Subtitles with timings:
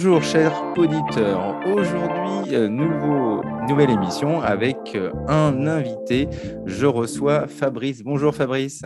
[0.00, 6.28] Bonjour chers auditeurs, aujourd'hui euh, nouveau, nouvelle émission avec euh, un invité.
[6.66, 8.04] Je reçois Fabrice.
[8.04, 8.84] Bonjour Fabrice.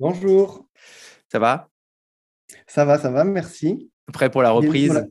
[0.00, 0.66] Bonjour.
[1.30, 1.68] Ça va?
[2.66, 3.92] Ça va, ça va, merci.
[4.12, 5.06] Prêt pour la reprise?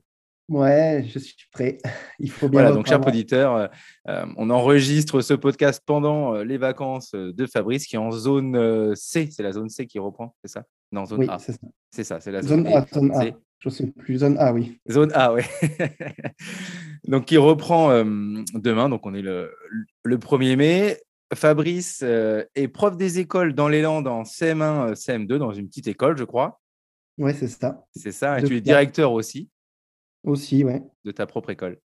[0.50, 1.78] Ouais, je suis prêt.
[2.20, 2.60] Il faut bien.
[2.60, 3.70] Voilà, donc, chers auditeurs,
[4.10, 9.30] euh, on enregistre ce podcast pendant les vacances de Fabrice, qui est en zone C.
[9.32, 10.66] C'est la zone C qui reprend, c'est ça?
[10.92, 11.40] Non, zone A.
[11.40, 11.68] C'est ça.
[11.90, 12.86] C'est ça, c'est la zone, A.
[12.94, 13.24] Zone A.
[13.62, 14.18] Je sais plus.
[14.18, 14.80] Zone A, oui.
[14.90, 15.44] Zone A, oui.
[17.08, 18.04] donc, qui reprend euh,
[18.56, 18.90] demain.
[18.90, 19.54] Donc, on est le,
[20.04, 20.98] le 1er mai.
[21.34, 25.88] Fabrice euh, est prof des écoles dans les Landes en CM1, CM2, dans une petite
[25.88, 26.60] école, je crois.
[27.20, 27.86] Oui, c'est ça.
[27.96, 28.40] C'est ça.
[28.40, 29.50] Et tu es directeur aussi.
[30.24, 30.82] Aussi, oui.
[31.06, 31.80] De ta propre école.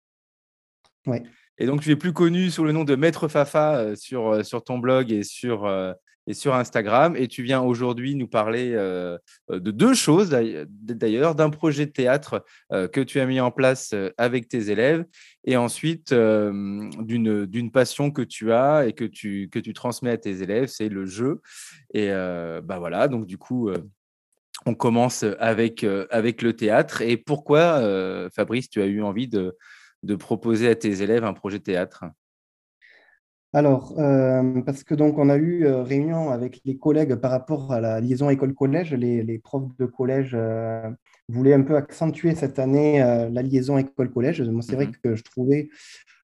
[1.07, 1.19] Oui.
[1.59, 4.65] Et donc, tu es plus connu sous le nom de Maître Fafa euh, sur, sur
[4.65, 5.67] ton blog et sur,
[6.27, 7.17] et sur Instagram.
[7.17, 12.45] Et tu viens aujourd'hui nous parler euh, de deux choses, d'ailleurs, d'un projet de théâtre
[12.73, 15.05] euh, que tu as mis en place euh, avec tes élèves
[15.45, 20.43] et ensuite d'une passion que tu as et que tu, que tu transmets à tes
[20.43, 21.41] élèves, c'est le jeu.
[21.95, 23.71] Et bah voilà, donc du coup,
[24.65, 27.01] on commence avec, avec le théâtre.
[27.01, 29.57] Et pourquoi, Fabrice, tu as eu envie de,
[30.03, 32.05] de proposer à tes élèves un projet de théâtre?
[33.57, 37.73] Alors, euh, parce que donc on a eu euh, réunion avec les collègues par rapport
[37.73, 38.93] à la liaison école-collège.
[38.93, 40.91] Les, profs de collège euh,
[41.31, 44.43] voulaient un peu accentuer cette année la liaison école-collège.
[44.43, 44.97] Moi, c'est vrai mhm.
[45.03, 45.71] que je trouvais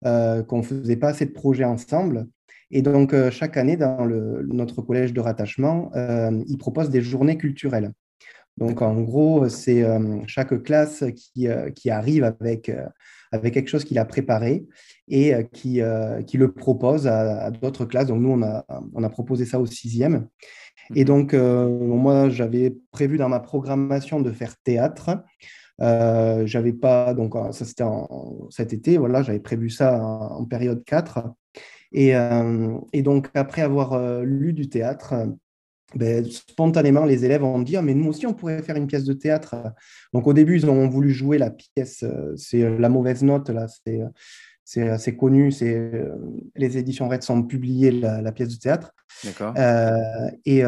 [0.04, 2.28] qu'on ne faisait pas assez de projets ensemble.
[2.72, 5.92] Et donc, chaque année, dans notre collège de rattachement,
[6.48, 7.92] ils proposent des journées culturelles.
[8.56, 9.86] Donc, en gros, c'est
[10.28, 12.72] chaque classe qui, qui arrive avec
[13.32, 14.66] avec quelque chose qu'il a préparé
[15.08, 18.08] et euh, qui, euh, qui le propose à, d'autres classes.
[18.08, 20.28] Donc, nous, on a, on a proposé ça au sixième.
[20.96, 21.06] Et mhm.
[21.06, 25.24] donc, euh, moi, j'avais prévu dans ma programmation de faire théâtre.
[25.80, 27.84] Euh, j'avais pas, donc ça c'était
[28.50, 31.30] cet été, voilà, j'avais prévu ça en, période 4.
[31.94, 32.14] Et,
[32.94, 35.14] et, donc, après avoir lu du théâtre,
[35.96, 39.14] ben, spontanément, les élèves vont dire, mais nous aussi, on pourrait faire une pièce de
[39.14, 39.56] théâtre.
[40.14, 42.04] Donc, au début, ils ont voulu jouer la pièce,
[42.36, 44.02] c'est La mauvaise note, là, c'est,
[44.70, 45.94] c'est assez connu, c'est,
[46.58, 48.94] les éditions Red sont publiées la, pièce de théâtre.
[49.24, 49.54] D'accord.
[50.46, 50.62] et,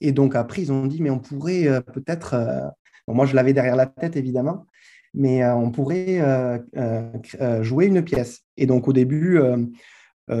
[0.00, 2.72] et, donc, après, ils ont dit, mais on pourrait peut-être,
[3.06, 4.64] moi, je l'avais derrière la tête, évidemment,
[5.12, 6.22] mais on pourrait
[7.60, 8.44] jouer une pièce.
[8.56, 9.38] Et donc, au début,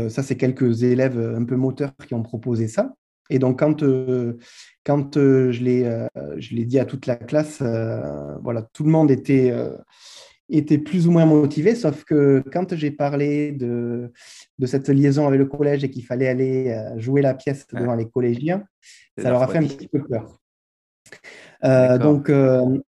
[0.08, 2.94] ça, c'est quelques élèves un peu moteurs qui ont proposé ça.
[3.30, 4.38] Et donc, quand, euh,
[4.84, 7.62] quand euh, je l'ai euh, dit à toute la classe,
[8.42, 9.52] voilà, tout le monde était,
[10.50, 14.12] était plus ou moins motivé, sauf que quand j'ai parlé de,
[14.58, 18.08] de cette liaison avec le collège et qu'il fallait aller jouer la pièce devant les
[18.08, 18.64] collégiens,
[19.18, 20.40] ça leur a fait un petit peu peur.
[21.98, 22.30] donc,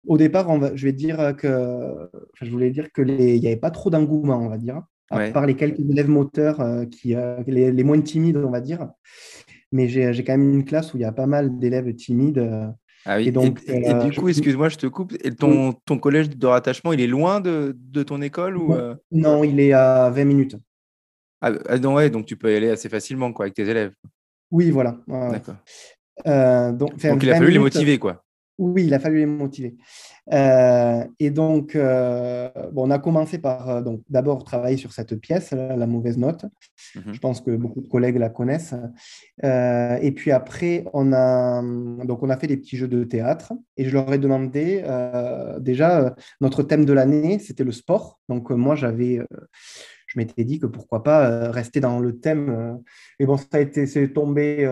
[0.06, 2.08] au départ, on va, je vais dire que
[2.40, 5.46] je voulais dire que il n'y avait pas trop d'engouement, on va dire, à part
[5.46, 8.88] les quelques élèves moteurs qui, les, les, moins timides, on va dire
[9.72, 12.38] mais j'ai quand même une classe où il y a pas mal d'élèves timides.
[13.08, 13.28] Euh, ah oui.
[13.28, 15.14] Et, donc, et, euh, du coup, excuse-moi, je te coupe.
[15.24, 18.94] Et ton, ton, collège de rattachement, il est loin de, de ton école ou euh?
[19.10, 20.56] Non, il est à 20 minutes.
[21.40, 23.94] Ah, ah, non, ouais, donc tu peux y aller assez facilement quoi, avec tes élèves.
[24.50, 24.98] Oui, voilà.
[25.06, 25.56] D'accord.
[26.72, 28.24] donc, donc il a fallu les motiver, quoi.
[28.58, 29.76] Oui, il a fallu les motiver.
[30.32, 35.14] Euh, et donc, euh, bon, on a commencé par euh, donc d'abord travailler sur cette
[35.14, 36.44] pièce, la mauvaise note.
[36.96, 37.14] Mhm.
[37.14, 38.74] Je pense que beaucoup de collègues la connaissent.
[39.42, 41.62] et puis après, on a
[42.04, 43.52] donc on a fait des petits jeux de théâtre.
[43.76, 44.82] Et je leur ai demandé
[45.60, 48.18] déjà notre thème de l'année, c'était le sport.
[48.28, 49.20] Donc moi, j'avais
[50.06, 52.80] je m'étais dit que pourquoi pas rester dans le thème.
[53.20, 54.66] et bon, ça a été, c'est tombé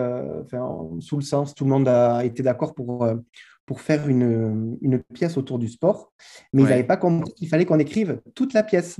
[0.99, 3.07] sous le sens, tout le monde a été d'accord pour,
[3.67, 6.13] pour faire une, une, pièce autour du sport,
[6.53, 8.97] mais ils n'avaient pas compris qu'il fallait qu'on écrive toute la pièce.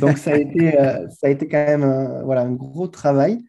[0.00, 3.42] Donc ça a été, euh, ça a été quand même un, voilà, un gros travail.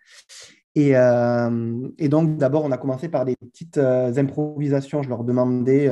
[0.73, 5.03] Et, euh, et donc d'abord, on a commencé par des petites euh, improvisations.
[5.03, 5.91] Je leur demandais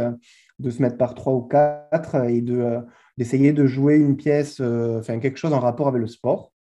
[0.59, 2.77] de se mettre par trois ou quatre et de,
[3.17, 6.53] d'essayer de jouer une pièce, enfin quelque chose en rapport avec le sport.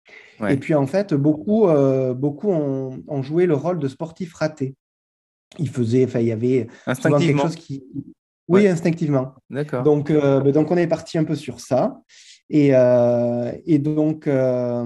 [0.49, 1.69] Et puis en fait, beaucoup,
[2.17, 4.75] beaucoup ont, ont, joué le rôle de sportif raté
[5.59, 7.85] il faisait, enfin, il y avait quelque chose qui.
[8.49, 9.35] Oui, instinctivement.
[9.51, 9.83] D'accord.
[9.83, 12.01] Donc, euh, ben, donc, on est parti un peu sur ça.
[12.51, 14.85] Et, euh, et donc, euh,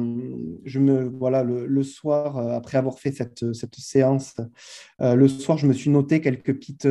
[0.64, 4.36] je me, voilà, le, soir, après avoir fait cette, cette séance,
[5.00, 6.88] le soir, je me suis noté quelques petites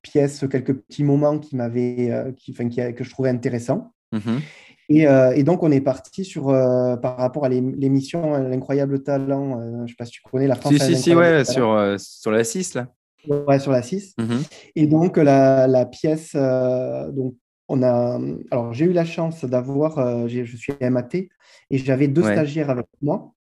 [0.00, 3.92] pièces, quelques petits moments qui m'avaient, qui, enfin, qui, que je trouvais intéressants.
[4.14, 4.40] Mm-hmm.
[4.88, 9.60] Et, et, donc, on est parti sur, par rapport à l'émission L'incroyable talent.
[9.60, 10.74] je ne sais pas si tu connais la France.
[10.74, 12.88] Si, si, si, ouais, sur, sur la 6, là.
[13.28, 14.14] Ouais, sur la 6.
[14.18, 14.42] Mhm.
[14.76, 17.34] Et donc, la, la pièce, euh, donc,
[17.68, 18.20] on a,
[18.50, 23.32] alors j'ai eu la chance d'avoir, je suis MAT et j'avais deux stagiaires avec moi.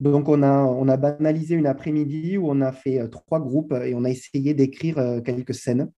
[0.00, 3.94] Donc, on a, on a banalisé une après-midi où on a fait trois groupes et
[3.94, 5.90] on a essayé d'écrire quelques scènes.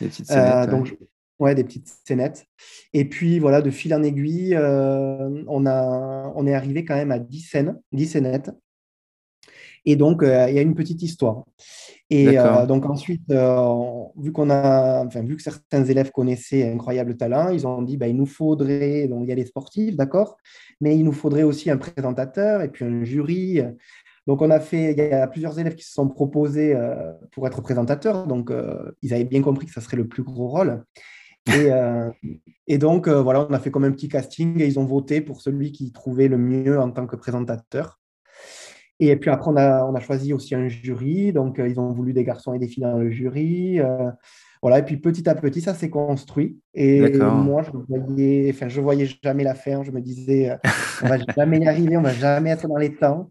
[0.00, 0.30] Des petites
[0.70, 0.96] donc,
[1.42, 1.54] ouais.
[1.54, 2.46] des petites scénettes.
[2.92, 7.18] Et puis, voilà, de fil en aiguille, on, a, on est arrivé quand même à
[7.18, 8.50] 10 scènes, 10 scénettes.
[9.84, 11.44] Et donc, euh, il y a une petite histoire.
[12.08, 17.16] Et euh, donc ensuite, euh, vu qu'on a, enfin, vu que certains élèves connaissaient Incroyable
[17.16, 20.36] Talent, ils ont dit, bah, il nous faudrait, donc il y a les sportifs, d'accord,
[20.80, 23.62] mais il nous faudrait aussi un présentateur et puis un jury.
[24.26, 26.76] Donc on a fait, il y a plusieurs élèves qui se sont proposés
[27.32, 28.52] pour être présentateurs, donc
[29.00, 30.84] ils avaient bien compris que ça serait le plus gros rôle.
[31.48, 31.70] Et,
[32.68, 35.40] et donc voilà, on a fait comme un petit casting et ils ont voté pour
[35.40, 38.00] celui qui trouvait le mieux en tant que présentateur.
[39.04, 41.32] Et puis après, on a, on a choisi aussi un jury.
[41.32, 43.80] Donc, euh, ils ont voulu des garçons et des filles dans le jury.
[43.80, 44.10] Euh,
[44.62, 44.78] voilà.
[44.78, 46.60] Et puis, petit à petit, ça s'est construit.
[46.72, 49.82] Et moi, je voyais, enfin, je voyais jamais la fin.
[49.82, 50.56] Je me disais, euh,
[51.02, 53.30] on va jamais y arriver, on va jamais être dans les temps.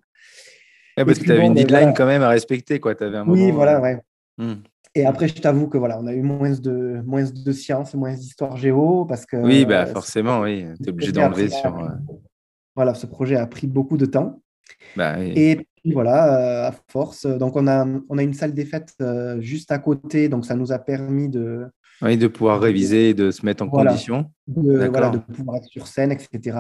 [0.98, 2.82] parce que tu avais une ben deadline quand même à respecter.
[2.82, 2.94] Quoi.
[3.00, 3.98] Avais un oui, voilà, ouais.
[4.38, 4.56] Hmm.
[4.94, 8.14] Et après, je t'avoue que voilà, on a eu moins de, moins de sciences, moins
[8.14, 9.06] d'histoire géo.
[9.06, 10.66] Parce que, oui, bah, forcément, oui.
[10.82, 11.90] Tu es obligé d'enlever sur.
[12.76, 14.42] Voilà, ce projet a pris beaucoup de temps.
[14.96, 18.66] Bah et puis voilà, euh, à force, donc on a, on a une salle des
[18.66, 21.66] fêtes euh, juste à côté, donc ça nous a permis de...
[22.02, 24.32] Oui, de pouvoir réviser, de se mettre en condition.
[24.48, 26.58] De, voilà, de pouvoir être sur scène, etc.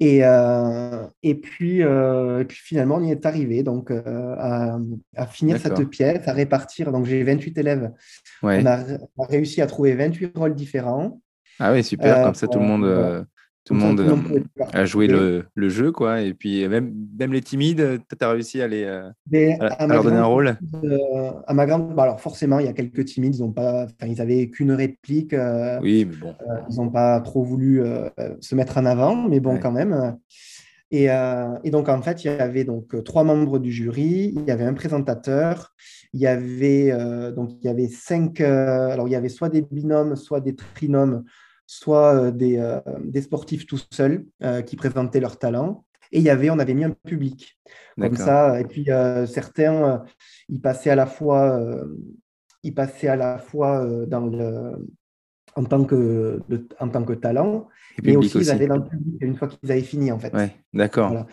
[0.00, 4.78] Et, euh, et, puis, et puis finalement, on y est arrivé donc, à,
[5.14, 6.90] à, finir cette pièce, à répartir.
[6.90, 7.92] Donc j'ai 28 élèves.
[8.42, 8.78] On, a,
[9.28, 11.20] réussi à trouver 28 rôles différents.
[11.58, 13.26] Ah oui, super, comme ça tout le monde
[13.64, 14.40] tout le monde euh,
[14.72, 16.22] a joué le, le, jeu, quoi.
[16.22, 19.10] Et puis, même, même les timides, tu as réussi à, les, euh,
[19.60, 21.94] à, leur donner un rôle euh, À ma grande.
[21.94, 23.86] Bah, alors, forcément, il y a quelques timides, ils n'ont pas.
[24.06, 25.34] ils avaient qu'une réplique.
[25.82, 26.34] oui, mais bon.
[26.70, 27.82] ils n'ont pas trop voulu
[28.40, 30.16] se mettre en avant, mais bon, quand même.
[30.90, 34.50] Et, et, donc, en fait, il y avait donc trois membres du jury, il y
[34.50, 35.74] avait un présentateur,
[36.14, 36.92] il y avait,
[37.36, 38.40] donc, il y avait cinq.
[38.40, 41.24] alors, il y avait soit des binômes, soit des trinômes
[41.70, 45.84] soit euh, des, euh, des, sportifs tout seuls euh, qui présentaient leur talent.
[46.10, 47.56] Et il y avait, on avait mis un public.
[47.96, 48.60] Comme ça.
[48.60, 48.88] Et puis
[49.28, 50.02] certains,
[50.48, 51.60] ils passaient à la fois,
[52.64, 54.72] ils passaient à la fois dans le,
[55.54, 56.40] en tant que,
[56.80, 57.68] en tant que talent,
[58.02, 60.34] et aussi, ils allaient dans le public une fois qu'ils avaient fini en fait.
[60.34, 61.26] Ouais, d'accord.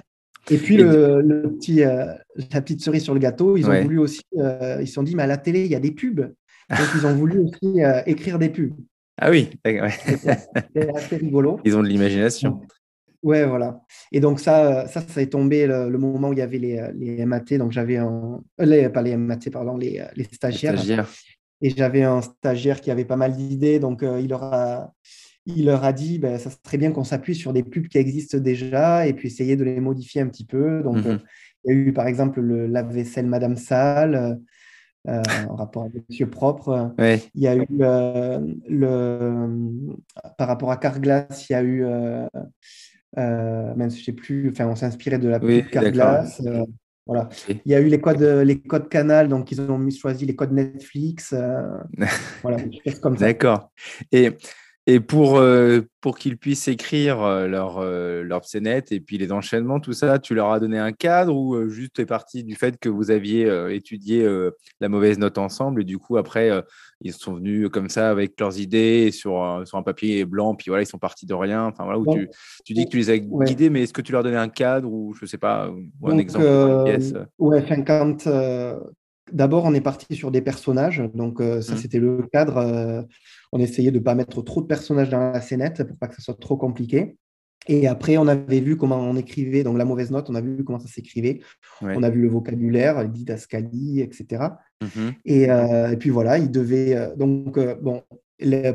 [0.52, 4.22] Et puis le, le, petit, la petite cerise sur le gâteau, ils ont voulu aussi,
[4.34, 6.22] ils se sont dit, mais à la télé, il y a des pubs.
[6.70, 8.76] Donc ils ont voulu aussi écrire des pubs.
[9.18, 11.60] Ah oui, c'est assez rigolo.
[11.66, 12.62] Ils ont de l'imagination.
[13.24, 13.82] Ouais, voilà.
[14.12, 17.26] Et donc ça, ça, ça est tombé le, moment où il y avait les, les
[17.26, 17.58] MAT.
[17.58, 20.76] Donc j'avais un, euh, les, pas les MAT, pardon, les, les stagiaires.
[21.62, 23.80] Et j'avais un stagiaire qui avait pas mal d'idées.
[23.80, 24.94] Donc euh, il leur a,
[25.48, 28.38] il leur a dit, ben, ça serait bien qu'on s'appuie sur des pubs qui existent
[28.38, 30.82] déjà et puis essayer de les modifier un petit peu.
[30.84, 31.18] Donc mmh euh,
[31.66, 34.40] il y a eu par exemple le lave-vaisselle Madame Salle.
[35.08, 36.94] Euh, en rapport à Monsieur Propre.
[37.00, 39.48] Il y a eu euh, le,
[40.38, 42.26] par rapport à Carglass, il y a eu, euh,
[43.16, 46.42] même si je sais plus, enfin, on s'inspirait de la oui, Carglass.
[47.06, 47.30] Voilà.
[47.48, 50.52] Il y a eu les codes, les codes Canal, donc ils ont choisi les codes
[50.52, 51.34] Netflix.
[52.44, 52.58] voilà,
[53.02, 53.28] comme ça.
[53.28, 53.72] D'accord.
[54.12, 54.32] Et
[54.90, 59.82] et pour, euh, pour qu'ils puissent écrire euh, leur, euh, leur et puis les enchaînements,
[59.82, 62.88] tout ça, tu leur as donné un cadre ou juste es parti du fait que
[62.88, 64.26] vous aviez étudié
[64.80, 66.50] la mauvaise note ensemble et du coup, après,
[67.02, 70.84] ils sont venus comme ça avec leurs idées sur, sur un papier blanc, puis voilà,
[70.84, 71.66] ils sont partis de rien.
[71.66, 72.30] Enfin, voilà, où tu,
[72.64, 74.90] tu, dis que tu les as guidés, mais est-ce que tu leur donnais un cadre
[74.90, 77.14] ou je sais pas, ou un exemple de pièce?
[77.38, 78.26] Ouais, quand,
[79.32, 81.78] D'abord, on est parti sur des personnages, donc ça mmh.
[81.78, 83.06] c'était le cadre
[83.52, 86.16] on essayait de ne pas mettre trop de personnages dans la scénette pour pas que
[86.16, 87.18] ce soit trop compliqué.
[87.70, 90.64] Et après, on avait vu comment on écrivait, donc la mauvaise note, on a vu
[90.64, 91.42] comment ça s'écrivait.
[91.82, 94.44] On a vu le vocabulaire, didascalies, etc.
[94.82, 95.50] Mm-hmm.
[95.50, 96.96] Euh, et, puis voilà, il devait.
[96.96, 98.04] Euh, donc, euh, bon,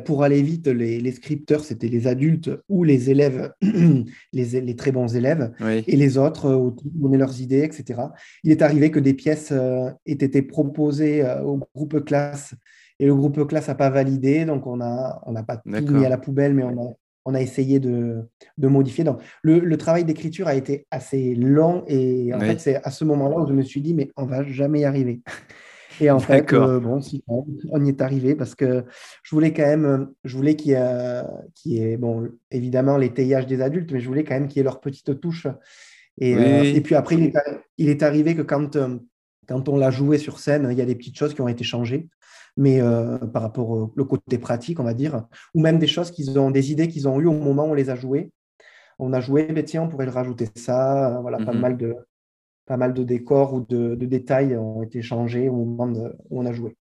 [0.05, 3.53] pour aller vite, les, scripteurs, c'était les adultes ou les élèves,
[4.33, 8.01] les, très bons élèves, et les autres donnaient leurs idées, etc.
[8.45, 12.55] Il est arrivé que des pièces aient été proposées au groupe classe
[13.03, 16.09] et le groupe classe n'a pas validé, donc on n'a on pas tout mis à
[16.09, 16.93] la poubelle, mais on a,
[17.25, 18.29] on a essayé de,
[18.59, 19.03] de modifier.
[19.03, 23.05] Donc, le, le travail d'écriture a été assez long et en fait, c'est à ce
[23.05, 25.21] moment-là où je me suis dit, mais on va jamais y arriver.
[26.01, 28.85] Et en fait, euh, bon, si, on y est arrivé parce que
[29.23, 31.23] je voulais quand même, je voulais qu'il y ait,
[31.67, 34.65] ait, bon, évidemment, les TIH des adultes, mais je voulais quand même qu'il y ait
[34.65, 35.47] leur petite touche.
[36.19, 37.35] Et, euh, et puis après, il est,
[37.79, 38.99] il est, arrivé que quand, euh,
[39.49, 41.65] quand on l'a joué sur scène, il y a des petites choses qui ont été
[41.65, 42.09] changées.
[42.57, 42.81] mais
[43.33, 46.51] par rapport au le côté pratique, on va dire, ou même des choses qu'ils ont,
[46.51, 48.31] des idées qu'ils ont eues au moment où on les a jouées.
[48.99, 51.61] On a joué, mais tiens, on pourrait le rajouter ça, voilà, pas, mhm.
[51.61, 51.97] mal de,
[52.67, 55.93] pas mal de décors ou de, détails ont été changés au moment
[56.31, 56.77] où on a joué.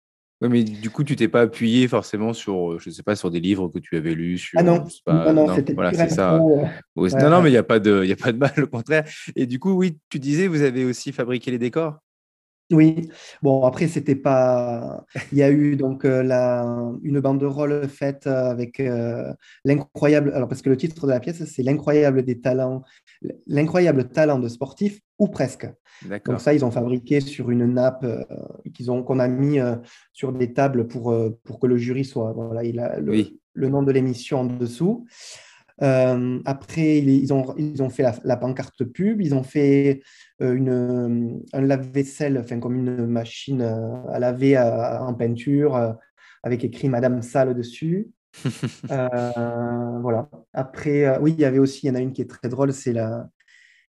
[0.41, 3.39] Oui, mais du coup, tu t'es pas appuyé forcément sur, je sais pas, sur des
[3.39, 4.37] livres que tu avais lus.
[4.37, 6.35] Sur, ah non, non, non, c'était voilà, c'est ça.
[6.35, 6.65] Euh,
[6.95, 9.03] non, non, mais il n'y a pas de, a pas de mal, au contraire.
[9.35, 11.97] Et du coup, oui, tu disais, vous avez aussi fabriqué les décors?
[12.69, 13.09] Oui,
[13.41, 15.05] bon après c'était pas.
[15.31, 16.65] Il y a eu donc euh, la...
[17.01, 19.33] une banderole faite avec euh,
[19.63, 20.33] l'incroyable.
[20.33, 22.83] Alors parce que le titre de la pièce c'est l'incroyable des talents,
[23.45, 25.65] l'incroyable talent de sportif ou presque.
[26.25, 28.21] Donc ça ils ont fabriqué sur une nappe euh,
[28.73, 29.59] qu'ils ont qu'on a mis
[30.11, 33.81] sur des tables pour pour que le jury soit voilà il a le, le nom
[33.81, 35.05] de l'émission en dessous.
[35.81, 40.01] Euh, après, ils ont, ils ont fait la, pancarte pub, ils ont fait
[40.41, 45.95] euh, une, un lave-vaisselle, enfin, comme une machine euh, à laver en peinture,
[46.43, 48.09] avec écrit Madame Salle dessus.
[48.87, 50.29] voilà.
[50.53, 52.73] Après, oui, il y avait aussi, il y en a une qui est très drôle,
[52.73, 53.29] c'est la,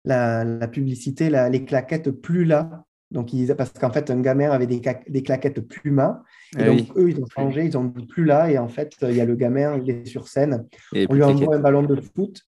[0.04, 2.85] la, la, publicité, les claquettes plus là.
[3.10, 6.22] Donc, ils, parce qu'en fait, un gamin avait des, des claquettes Puma.
[6.58, 8.50] Et ah donc, eux, ils ont changé, ils n'ont plus là.
[8.50, 10.66] Et en fait, il y a le gamin, il est sur scène.
[10.92, 12.42] on lui envoie un ballon de foot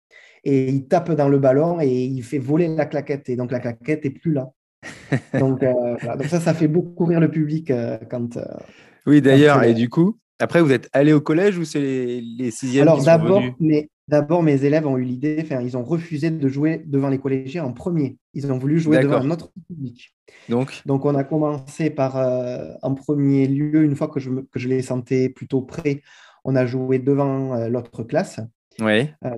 [0.44, 3.28] et il tape dans le ballon et il fait voler la claquette.
[3.28, 4.50] Et donc, la claquette n'est plus là.
[5.38, 5.72] donc, euh,
[6.18, 8.36] donc, ça, ça fait beaucoup rire le public euh, quand.
[8.36, 8.44] Euh,
[9.06, 9.62] oui, d'ailleurs.
[9.64, 13.02] Et du coup, après, vous êtes allé au collège ou c'est les, les sixièmes Alors,
[13.02, 17.08] d'abord, mais D'abord, mes élèves ont eu l'idée, enfin, ils ont refusé de jouer devant
[17.08, 18.18] les collégiens en premier.
[18.34, 20.14] Ils ont voulu jouer devant notre public.
[20.48, 24.58] Donc, Donc on a commencé par, euh, en premier lieu, une fois que je, que
[24.58, 26.02] je les sentais plutôt prêts,
[26.44, 28.40] on a joué devant euh, l'autre classe.
[28.78, 29.08] Oui.
[29.24, 29.30] Euh,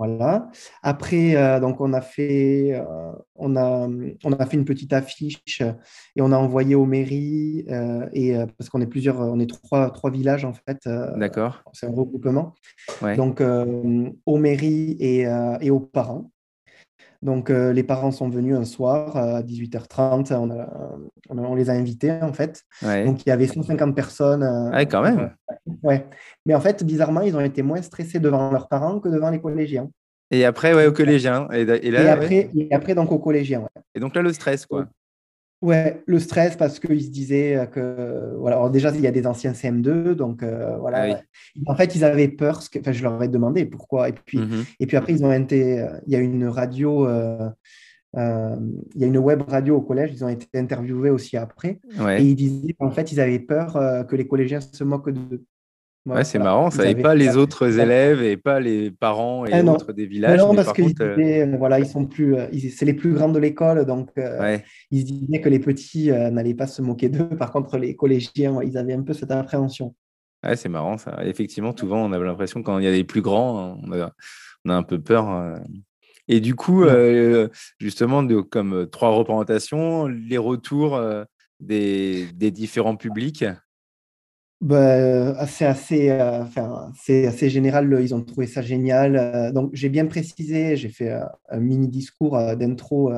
[0.00, 0.48] voilà.
[0.82, 3.86] Après, euh, donc on a fait, euh, on a,
[4.24, 8.70] on a fait une petite affiche et on a envoyé aux mairies euh, et parce
[8.70, 10.88] qu'on est plusieurs, on est trois, trois villages en fait.
[11.16, 11.62] D'accord.
[11.74, 12.54] C'est un regroupement.
[13.18, 15.26] Donc aux mairies et,
[15.60, 16.30] et, aux parents.
[17.22, 20.32] Donc les parents sont venus un soir à 18h30.
[20.34, 20.96] On, a,
[21.28, 22.64] on, les a invités en fait.
[22.82, 24.42] Donc il y avait 150 personnes.
[24.72, 25.34] ouais, quand même.
[25.82, 26.06] Ouais.
[26.46, 29.40] Mais en fait, bizarrement, ils ont été moins stressés devant leurs parents que devant les
[29.40, 29.90] collégiens.
[30.30, 31.48] Et après, ouais, au collégien.
[31.52, 33.60] Et, là, après, et après, donc, au collégien.
[33.60, 33.82] Ouais.
[33.94, 34.86] Et donc là, le stress, quoi.
[35.62, 39.26] Ouais, le stress parce qu'ils se disaient que voilà, alors déjà il y a des
[39.26, 41.16] anciens CM2 donc euh, voilà.
[41.16, 41.20] Ah
[41.66, 42.62] en fait, ils avaient peur.
[42.70, 44.64] Que, enfin, je leur ai demandé pourquoi et puis mhm.
[44.78, 45.86] et puis après ils ont été.
[46.06, 47.50] Il y a une radio, euh,
[48.16, 48.56] euh,
[48.94, 50.12] il y a une web radio au collège.
[50.14, 51.78] Ils ont été interviewés aussi après
[52.18, 53.74] et ils disaient qu'en fait ils avaient peur
[54.08, 55.44] que les collégiens se moquent de
[56.06, 59.62] Ouais, c'est marrant, ça n'avait pas les autres élèves et pas les parents et ah
[59.64, 60.38] autres des villages.
[60.38, 63.84] Non, parce que euh, voilà, ils sont plus, euh, c'est les plus grands de l'école,
[63.84, 64.56] donc euh,
[64.90, 67.28] ils se disaient que les petits n'allaient pas se moquer d'eux.
[67.36, 69.94] Par contre, les collégiens, ils avaient un peu cette appréhension.
[70.42, 71.18] Ouais, c'est marrant ça.
[71.22, 74.10] Effectivement, souvent, on a l'impression quand il y a les plus grands, on a,
[74.64, 75.60] on a un peu peur.
[76.28, 76.86] Et du coup,
[77.78, 80.98] justement, de, comme trois représentations, les retours
[81.60, 83.44] des, des différents publics
[84.60, 87.96] bah, c'est assez, euh, enfin, c'est assez général.
[88.02, 89.16] Ils ont trouvé ça génial.
[89.16, 93.10] Euh, donc, j'ai bien précisé, j'ai fait euh, un mini discours d'intro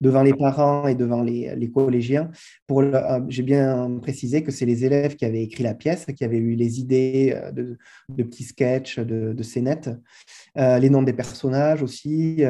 [0.00, 2.30] devant les parents et devant les, les collégiens.
[2.68, 2.84] Pour
[3.28, 6.54] j'ai bien précisé que c'est les élèves qui avaient écrit la pièce, qui avaient eu
[6.54, 7.78] les idées de,
[8.08, 9.90] de petits sketchs, de, de scénettes,
[10.54, 12.44] les noms des personnages aussi.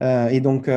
[0.00, 0.68] et donc,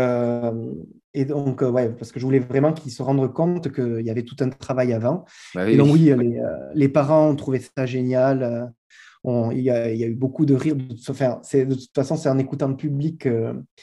[1.13, 4.09] et donc, euh, ouais, parce que je voulais vraiment qu'ils se rendent compte qu'il y
[4.09, 5.25] avait tout un travail avant.
[5.53, 8.71] Bah et donc, oui, les, euh, les, parents ont trouvé ça génial.
[9.25, 10.75] Euh, il, y a, il, y a, eu beaucoup de rires.
[10.75, 13.27] De, enfin, de toute façon, c'est en écoutant le public.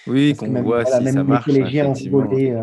[0.06, 1.46] oui, qu'on voit si même ça marche.
[1.48, 2.62] Les collégiens ont rigolé.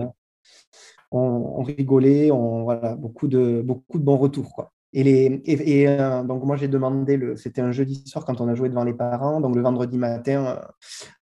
[1.11, 4.51] On, on, rigolait, on, voilà, beaucoup, de, beaucoup de bons retours.
[4.51, 4.73] Quoi.
[4.97, 8.47] Et, les, et, euh, donc, moi, j'ai demandé, le, c'était un jeudi soir quand on
[8.47, 9.41] a joué devant les parents.
[9.41, 10.61] Donc, le vendredi matin,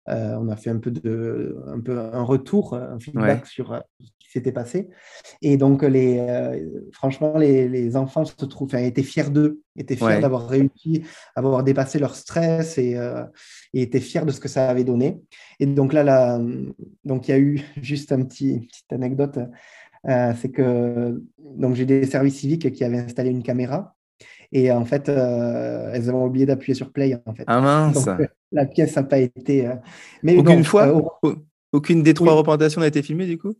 [0.10, 3.80] euh, on a fait un peu, de, un peu un retour, un feedback sur euh,
[4.00, 4.90] ce qui s'était passé.
[5.42, 6.24] Et donc, les,
[6.92, 11.04] franchement, les, les, enfants se trouvent, étaient fiers d'eux, étaient fiers d'avoir réussi,
[11.36, 12.92] d'avoir dépassé leur stress et,
[13.74, 15.20] et, étaient fiers de ce que ça avait donné.
[15.60, 16.40] Et donc, là, là
[17.06, 19.40] donc, il y a eu juste un petit, une petite anecdote.
[20.08, 23.96] Euh, c'est que donc j'ai des services civiques qui avaient installé une caméra
[24.52, 27.46] et en fait euh, elles avaient oublié d'appuyer sur play en fait.
[27.48, 28.08] Ah mince.
[28.08, 29.70] Euh, la pièce n'a pas été.
[30.22, 30.94] mais aucune fois,
[31.72, 33.54] aucune des trois représentations n'a été filmée du coup?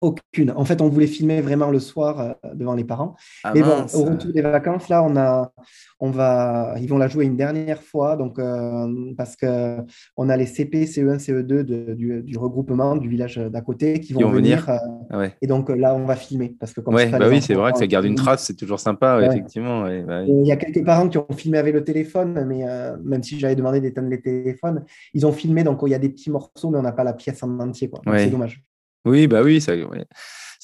[0.00, 0.52] Aucune.
[0.54, 3.16] En fait, on voulait filmer vraiment le soir euh, devant les parents.
[3.44, 5.52] Ah Mais bon, au retour des vacances, là, on a,
[6.00, 9.78] on va, ils vont la jouer une dernière fois, donc euh, parce que
[10.16, 11.62] on a les CP, CE1, CE2
[11.94, 14.68] du, regroupement du village d'à côté qui vont, venir.
[15.12, 17.78] Euh, Et donc là, on va filmer parce que ouais, bah oui, c'est vrai que
[17.78, 19.82] ça garde une trace, c'est toujours sympa, effectivement.
[19.82, 22.64] Bah il y a quelques parents qui ont filmé avec le téléphone, mais
[23.02, 24.84] même si j'avais demandé d'éteindre les téléphones,
[25.14, 27.14] ils ont filmé, donc il y a des petits morceaux, mais on n'a pas la
[27.14, 28.00] pièce en entier, quoi.
[28.18, 28.62] C'est dommage.
[29.06, 29.76] Oui, bah oui, c'est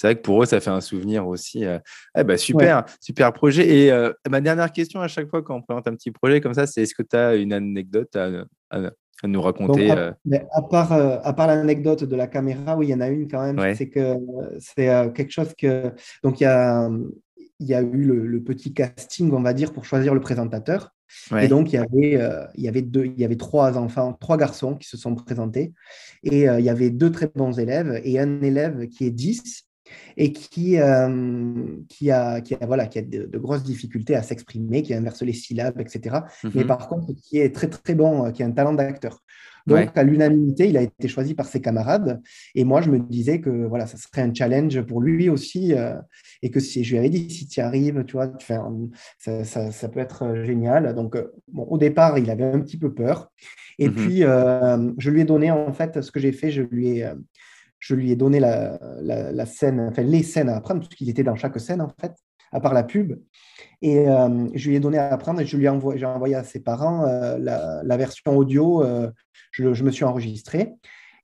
[0.02, 1.64] vrai que pour eux, ça fait un souvenir aussi.
[1.64, 1.78] Euh.
[2.18, 3.84] Eh bah, super, super projet.
[3.84, 6.54] Et euh, ma dernière question à chaque fois quand on présente un petit projet comme
[6.54, 8.88] ça, c'est est-ce que tu as une anecdote à,
[9.24, 10.10] nous raconter euh?
[10.50, 13.40] à, part, à part l'anecdote de la caméra, oui, il y en a une quand
[13.40, 13.74] même.
[13.76, 14.16] C'est que
[14.58, 15.92] c'est quelque chose que.
[16.24, 16.90] Donc, il y a,
[17.60, 20.92] il y a eu le, petit casting, on va dire, pour choisir le présentateur.
[21.40, 24.12] Et donc, il y, avait, euh, il, y avait deux, il y avait trois enfants,
[24.14, 25.72] trois garçons qui se sont présentés.
[26.22, 29.66] Et euh, il y avait deux très bons élèves et un élève qui est 10
[30.16, 34.82] et qui, euh, qui, a, qui, a, voilà, qui a de, grosses difficultés à s'exprimer,
[34.82, 36.16] qui inverse les syllabes, etc.
[36.54, 36.66] Mais mhm.
[36.66, 39.22] par contre, qui est très, très bon, qui a un talent d'acteur.
[39.66, 42.20] Donc, à l'unanimité, il a été choisi par ses camarades.
[42.54, 45.74] Et moi, je me disais que voilà, ça serait un challenge pour lui aussi.
[45.74, 45.94] Euh,
[46.42, 49.70] et que si je lui avais dit, si tu y arrives, tu vois, ça, ça,
[49.70, 50.94] ça, peut être euh, génial.
[50.94, 53.30] Donc, euh, bon, au départ, il avait un petit peu peur.
[53.78, 53.94] Et mhm.
[53.94, 57.10] puis, je lui ai donné, en fait, ce que j'ai fait, je lui ai,
[57.82, 61.24] je lui ai donné la, la, scène, enfin, les scènes à apprendre, parce qu'il était
[61.24, 62.12] dans chaque scène, en fait,
[62.52, 63.18] à part la pub.
[63.82, 64.04] Et
[64.54, 66.60] je lui ai donné à apprendre et je lui ai envoyé, j'ai envoyé à ses
[66.60, 68.84] parents la, la, version audio
[69.52, 70.72] je, me suis enregistré.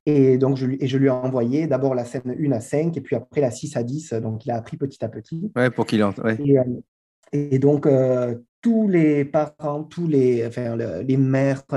[0.06, 3.00] Et donc, je, et je lui ai envoyé d'abord la scène 1 à 5 et
[3.00, 4.14] puis après la 6 à 10.
[4.14, 5.50] Donc, il a appris petit à petit.
[5.54, 6.26] Ouais, pour qu'il entende.
[6.26, 6.64] Euh,
[7.32, 11.16] et, donc, euh, tous les parents, tous les, enfin, les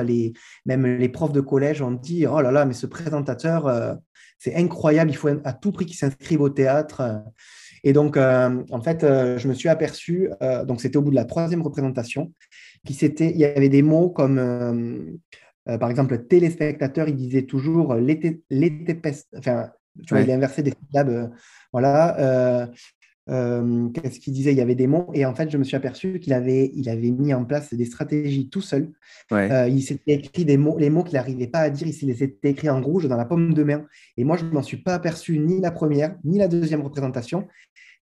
[0.03, 0.33] les,
[0.65, 3.93] même les profs de collège ont dit Oh là là, mais ce présentateur, euh,
[4.39, 7.23] c'est incroyable, il faut à tout prix qu'il s'inscrive au théâtre.
[7.83, 10.29] Et donc, en fait, je me suis aperçu,
[10.67, 12.31] donc c'était au bout de la troisième représentation,
[12.85, 15.19] qu'il il y avait des mots comme
[15.69, 18.41] euh, par exemple, le téléspectateur, il disait toujours euh, l'été,
[19.37, 19.69] enfin,
[20.05, 21.31] tu vois, il a inversé des syllabes.
[23.31, 23.89] Euh.
[23.89, 24.51] Qu'est-ce qu'il disait?
[24.51, 25.09] Il y avait des mots.
[25.13, 27.85] Et en fait, je me suis aperçu qu'il avait, il avait mis en place des
[27.85, 28.91] stratégies tout seul.
[29.31, 32.69] il s'était écrit des mots, les mots qu'il n'arrivait pas à dire, il s'était écrit
[32.69, 33.85] en rouge dans la paume de main.
[34.17, 37.47] Et moi, je ne m'en suis pas aperçu ni la première, ni la deuxième représentation.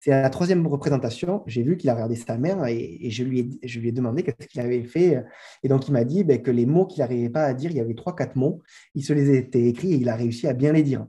[0.01, 3.41] C'est à la troisième représentation, j'ai vu qu'il a regardé sa mère et, je, lui
[3.41, 5.25] ai, je lui ai demandé qu'est-ce qu'il avait fait.
[5.65, 7.77] Et donc, il m'a dit ben, que les mots qu'il n'arrivait pas à dire, il
[7.77, 8.63] y avait trois, quatre mots,
[8.95, 11.07] il se les était écrits et il a réussi à bien les dire.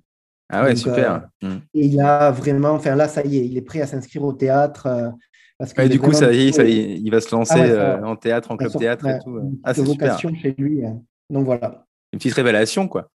[0.50, 1.30] Ah ouais, super.
[1.44, 1.62] Euh, mm.
[1.76, 4.34] Et il a vraiment, enfin là, ça y est, il est prêt à s'inscrire au
[4.34, 4.88] théâtre.
[4.88, 5.10] Euh,
[5.58, 8.16] parce que du coup, ça y est, ça il va se lancer ah euh, en
[8.16, 9.60] théâtre, en club théâtre et tout.
[9.64, 10.82] Ah, c'est vocation chez lui.
[11.30, 11.86] Donc voilà.
[12.14, 13.10] Une petite révélation, quoi.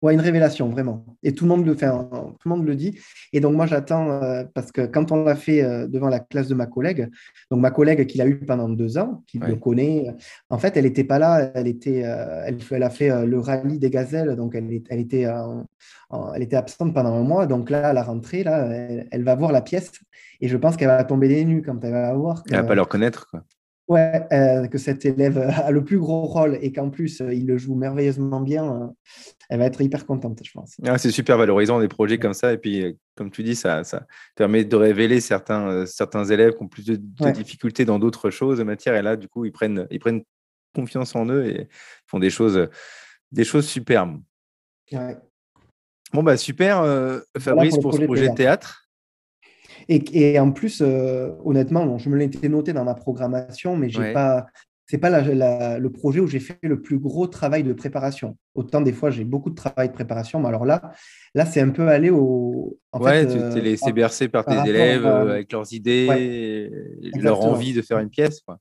[0.00, 1.04] Ouais, une révélation, vraiment.
[1.24, 2.96] Et tout le monde le fait, tout le monde le dit.
[3.32, 6.46] Et donc, moi, j'attends, euh, parce que quand on l'a fait euh, devant la classe
[6.46, 7.08] de ma collègue,
[7.50, 10.06] donc ma collègue qui l'a eu pendant deux ans, qui le connaît,
[10.50, 13.80] en fait, elle n'était pas là, elle, était, euh, elle, elle, a fait le rallye
[13.80, 17.46] des gazelles, donc elle, elle, était, elle était absente pendant un mois.
[17.46, 18.68] Donc là, à la rentrée, là,
[19.10, 19.90] elle, va voir la pièce
[20.40, 22.44] et je pense qu'elle va tomber des nues quand elle va voir.
[22.46, 23.42] Elle ne va pas le reconnaître, quoi.
[23.88, 27.46] Ouais, euh, que cet élève a le plus gros rôle et qu'en plus euh, il
[27.46, 28.86] le joue merveilleusement bien, euh,
[29.48, 30.76] elle va être hyper contente, je pense.
[30.84, 32.52] Ah, c'est super valorisant des projets comme ça.
[32.52, 36.68] Et puis, comme tu dis, ça, ça permet de révéler certains, certains élèves qui ont
[36.68, 36.96] plus de,
[37.30, 38.94] difficultés dans d'autres choses de matière.
[38.94, 40.22] Et là, du coup, ils prennent, ils prennent
[40.74, 41.68] confiance en eux et
[42.06, 42.68] font des choses,
[43.32, 44.20] des choses superbes.
[46.12, 46.82] Bon, bah super,
[47.38, 48.87] Fabrice, pour, ce projet de théâtre.
[49.88, 54.46] Et, en plus, euh, honnêtement, je me l'étais noté dans ma programmation, mais j'ai pas.
[54.90, 58.38] C'est pas le projet où j'ai fait le plus gros travail de préparation.
[58.54, 60.92] Autant des fois j'ai beaucoup de travail de préparation, mais alors là,
[61.34, 62.78] là c'est un peu aller au.
[62.92, 66.70] En ouais, tu euh, t'es laissé bercer par, tes élèves euh, avec leurs idées,
[67.20, 68.40] leur envie de faire une pièce.
[68.40, 68.58] Quoi.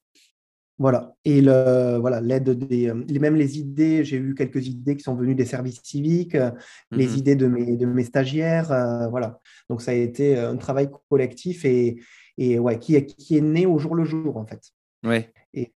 [0.80, 1.16] Voilà.
[1.26, 5.16] Et le, voilà, l'aide des, euh, même les idées, j'ai eu quelques idées qui sont
[5.16, 6.52] venues des services civiques, euh,
[6.92, 9.40] les mmh idées de mes, de mes stagiaires, euh, voilà.
[9.70, 11.98] Donc ça a été un travail collectif et,
[12.38, 14.62] et ouais, qui, qui est né au jour le jour en fait.
[15.04, 15.34] Ouais.
[15.54, 15.74] Et,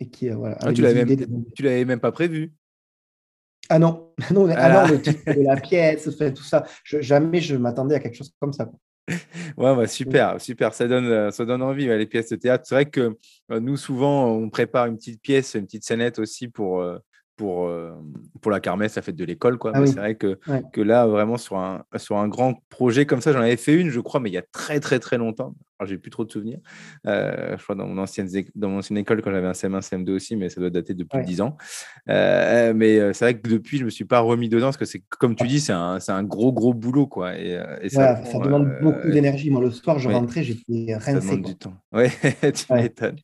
[0.00, 0.56] et qui voilà.
[0.60, 2.52] Ah, tu l'avais même, l'avais même pas prévu.
[3.68, 6.66] Ah non, non, ah non le titre de la pièce, tout ça.
[6.84, 8.68] jamais je m'attendais à quelque chose comme ça.
[9.56, 10.74] Ouais, bah, super, super.
[10.74, 12.64] Ça donne, euh, ça donne envie, les pièces de théâtre.
[12.66, 13.16] C'est vrai que
[13.50, 16.84] euh, nous, souvent, on prépare une petite pièce, une petite scénette aussi pour,
[17.40, 19.58] euh, pour, pour la kermesse, la fête de l'école.
[19.58, 19.72] Quoi.
[19.74, 20.38] Ah c'est vrai que,
[20.72, 23.90] que là, vraiment, sur un, sur un grand projet comme ça, j'en avais fait une,
[23.90, 25.54] je crois, mais il y a très, très, très longtemps.
[25.78, 26.58] Alors, j'ai plus trop de souvenirs.
[27.04, 30.36] je crois dans mon, ancienne, dans mon ancienne école, quand j'avais un CM1, CM2 aussi,
[30.36, 31.56] mais ça doit dater de plus de 10 ans.
[32.06, 35.34] mais c'est vrai que depuis, je me suis pas remis dedans parce que c'est comme
[35.34, 37.06] tu dis, c'est un, un, gros, gros boulot.
[37.06, 37.36] Quoi.
[37.38, 39.50] Et, ça, ça, demande beaucoup d'énergie.
[39.50, 41.12] Moi, le soir, je rentrais, j'étais rincé.
[41.12, 41.74] Ça demande du temps.
[41.92, 42.06] Oui,
[42.52, 43.16] tu m'étonnes.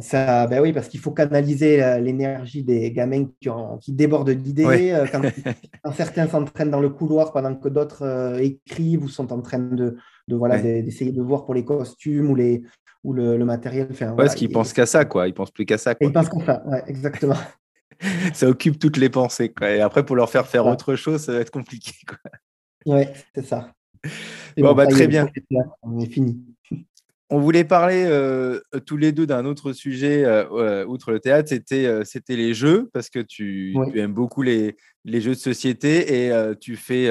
[0.00, 4.96] ça, ben oui, parce qu'il faut canaliser l'énergie des gamins qui, ont, qui débordent d'idées.
[5.12, 5.22] Quand,
[5.84, 9.96] quand, certains s'entraînent dans le couloir pendant que d'autres écrivent ou sont en train de,
[10.28, 12.62] de voilà, d'essayer de voir pour les costumes ou, les,
[13.04, 13.88] ou le, matériel.
[13.90, 15.28] Enfin, parce qu'ils pensent qu'à ça, quoi.
[15.28, 15.94] Ils pensent plus qu'à ça.
[15.94, 16.06] Quoi.
[16.06, 17.36] Ils pensent qu'à ça, ouais, exactement.
[18.34, 19.52] ça occupe toutes les pensées.
[19.52, 19.70] Quoi.
[19.70, 21.92] Et après, pour leur faire faire autre chose, ça va être compliqué.
[22.06, 22.94] Quoi.
[22.94, 23.72] Ouais, c'est ça.
[24.56, 25.28] bon, bah, très bien.
[25.82, 26.40] On est fini.
[27.28, 31.48] On voulait parler euh, tous les deux d'un autre sujet, euh, euh, outre le théâtre,
[31.48, 36.32] c'était, c'était les jeux, parce que tu, aimes beaucoup les, les, jeux de société et
[36.60, 37.10] tu fais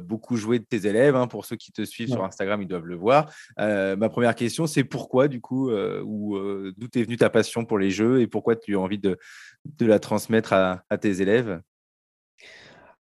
[0.00, 1.16] beaucoup jouer de tes élèves.
[1.16, 1.28] Hein.
[1.28, 3.32] pour ceux qui te suivent sur Instagram, ils doivent le voir.
[3.56, 6.38] ma première question, c'est pourquoi, du coup, ou
[6.76, 9.16] d'où est venue ta passion pour les jeux et pourquoi tu as envie de,
[9.64, 11.60] de la transmettre à tes élèves?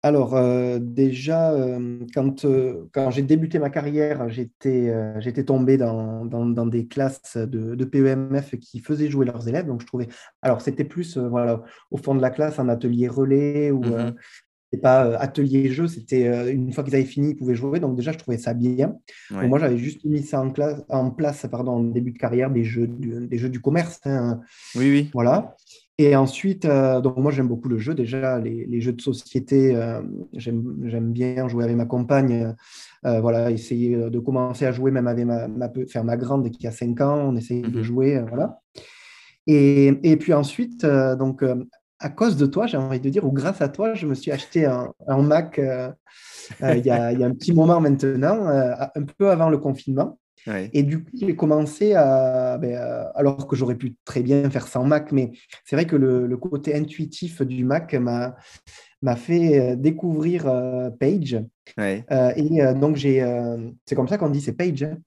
[0.07, 6.25] Alors, euh, déjà, euh, quand, euh, quand j'ai débuté ma carrière, j'étais j'étais tombé dans,
[6.25, 9.67] dans, des classes de, de, PEMF qui faisaient jouer leurs élèves.
[9.67, 10.07] Donc, je trouvais.
[10.41, 13.81] Alors, c'était plus voilà, au fond de la classe, un atelier relais ou.
[13.81, 14.15] Mmh
[14.81, 17.79] pas atelier jeu, c'était une fois qu'ils avaient fini, ils pouvaient jouer.
[17.79, 18.97] Donc déjà, je trouvais ça bien.
[19.31, 22.65] moi, j'avais juste mis ça en, classe, en place pardon, en début de carrière, des
[22.65, 24.01] jeux du, des jeux du commerce.
[24.05, 24.41] Hein.
[24.75, 25.09] Oui, oui.
[25.13, 25.55] Voilà.
[25.99, 27.95] Et ensuite, euh, donc moi j'aime beaucoup le jeu.
[27.95, 30.01] Déjà, les, jeux de société, euh,
[30.33, 32.55] j'aime bien jouer avec ma compagne.
[33.05, 36.67] Euh, voilà, essayer de commencer à jouer même avec ma, ma, faire ma grande qui
[36.67, 37.83] a 5 ans, on essaye de mhm.
[37.83, 38.23] jouer.
[38.29, 38.61] voilà.
[39.47, 41.43] Et, et, puis ensuite, donc
[41.99, 44.31] à cause de toi, j'ai envie de dire, ou grâce à toi, je me suis
[44.31, 49.31] acheté un, un Mac il y, a, y, a un petit moment maintenant, un peu
[49.31, 50.19] avant le confinement.
[50.73, 52.77] Et du coup, j'ai commencé à, ben,
[53.15, 55.31] alors que j'aurais pu très bien faire sans Mac, mais
[55.65, 58.35] c'est vrai que le, côté intuitif du Mac m'a
[59.01, 61.39] m'a fait euh, découvrir euh, Page.
[61.79, 63.23] Euh, et donc, j'ai,
[63.85, 64.83] c'est comme ça qu'on dit, c'est Page.
[64.83, 64.97] Hein.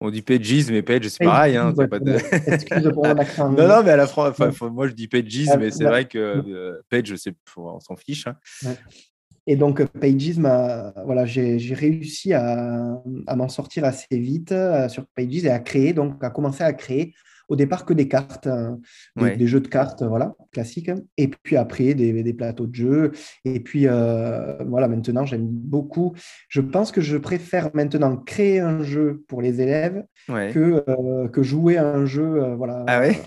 [0.00, 1.56] On dit Pages, mais Page, c'est pareil.
[1.56, 2.12] Hein, pas de...
[2.52, 3.50] Excuse pour mon accent.
[3.52, 6.80] non, non, mais à la France, moi je dis Pages, ah, mais c'est vrai que
[6.88, 7.14] Page,
[7.56, 8.26] on s'en fiche.
[8.26, 8.36] Hein.
[9.50, 13.00] Et donc, Pages, voilà, j'ai réussi à,
[13.34, 17.14] m'en sortir assez vite euh, sur Pages et à créer, donc à commencer à créer
[17.48, 18.78] au départ que des cartes, hein,
[19.16, 20.90] des, jeux de cartes, voilà, classiques.
[21.16, 23.12] Et puis après, des, plateaux de jeux.
[23.46, 26.12] Et puis, euh, voilà, maintenant, j'aime beaucoup.
[26.50, 31.42] Je pense que je préfère maintenant créer un jeu pour les élèves que, euh, que
[31.42, 32.54] jouer un jeu.
[32.54, 32.84] voilà.
[32.86, 33.18] Ah ouais?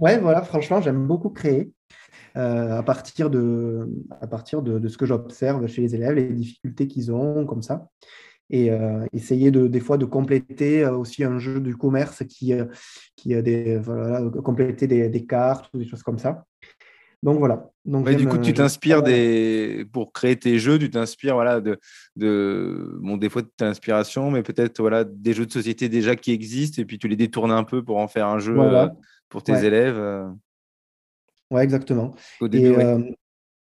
[0.00, 1.70] Ouais, voilà, franchement, j'aime beaucoup créer.
[2.36, 3.88] Euh, à partir, de,
[4.20, 7.88] à partir de, ce que j'observe chez les élèves, les difficultés qu'ils ont, comme ça.
[8.50, 12.52] Et euh, essayer de, des fois de compléter euh, aussi un jeu du commerce qui,
[13.16, 16.44] qui a des, voilà, compléter des, des, cartes ou des choses comme ça.
[17.22, 17.70] Donc voilà.
[17.86, 21.78] Donc, du coup, tu t'inspires des pour créer tes jeux, tu t'inspires voilà de,
[22.14, 26.14] de bon des fois de ta inspiration, mais peut-être voilà des jeux de société déjà
[26.14, 28.54] qui existent et puis tu les détournes un peu pour en faire un jeu
[29.30, 29.98] pour tes élèves.
[31.50, 32.14] Ouais, exactement.
[32.40, 32.74] Au début,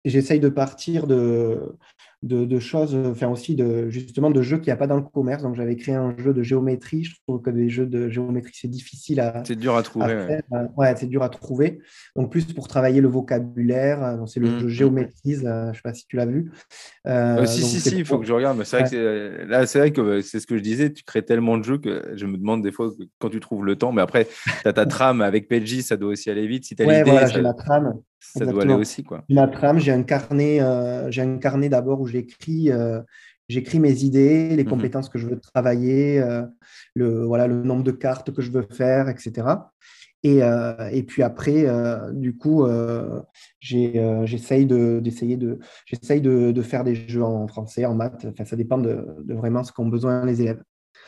[0.05, 1.75] et j'essaye de partir de,
[2.21, 5.43] de, choses, enfin aussi de, justement de jeux qu'il n'y a pas dans le commerce.
[5.43, 7.05] Donc j'avais créé un jeu de géométrie.
[7.05, 9.43] Je trouve que des jeux de géométrie, c'est difficile à.
[9.45, 10.39] C'est dur à trouver.
[10.75, 11.79] ouais, c'est dur à trouver.
[12.15, 14.19] Donc plus pour travailler le vocabulaire.
[14.27, 14.67] C'est le mmh, jeu.
[14.67, 15.41] Géométrise.
[15.43, 16.51] je ne sais pas si tu l'as vu.
[17.07, 18.57] Euh, si, si, si, il faut que je regarde.
[18.57, 20.91] Mais c'est vrai que là, c'est vrai que c'est ce que je disais.
[20.91, 23.77] Tu crées tellement de jeux que je me demande des fois quand tu trouves le
[23.77, 23.93] temps.
[23.93, 24.27] Mais après,
[24.61, 26.65] tu as ta trame avec PG, ça doit aussi aller vite.
[26.65, 27.11] Si tu as ouais, l'idée.
[27.11, 27.93] Voilà, j'ai la trame.
[28.19, 29.03] Ça doit aller aussi.
[29.03, 29.23] Quoi.
[29.29, 33.01] La trame, j'ai un carnet, euh, j'ai un carnet d'abord où j'écris euh,
[33.47, 36.43] j'écris mes idées, les mmh compétences que je veux travailler, euh,
[36.93, 39.47] le, voilà, le nombre de cartes que je veux faire, etc.
[40.21, 40.41] Et,
[40.91, 41.65] et puis après,
[42.11, 42.67] du coup,
[43.61, 48.25] j'essaye de, d'essayer de, j'essaye de, de, faire des jeux en français, en maths.
[48.29, 50.61] Enfin, ça dépend de, de vraiment ce qu'ont besoin les élèves.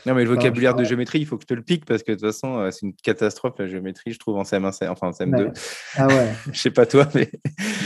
[0.06, 2.12] Non, mais le vocabulaire de géométrie, il faut que je te le pique parce que
[2.12, 5.10] de toute façon, euh, c'est une catastrophe la géométrie, je trouve, en CM1, enfin en
[5.10, 5.52] CM2.
[5.96, 6.32] Ah ouais.
[6.52, 7.30] je sais pas toi, mais.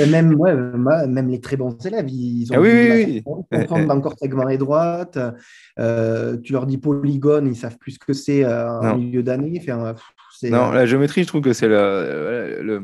[0.06, 0.54] même, ouais,
[1.06, 2.56] même les très bons élèves, ils ont.
[2.56, 5.18] Ah oui, oui, comprendre encore segment et droite.
[5.78, 9.62] Euh, tu leur dis polygone, ils savent plus ce que c'est euh, en milieu d'année.
[10.44, 12.78] non, la géométrie, je trouve que c'est le, le,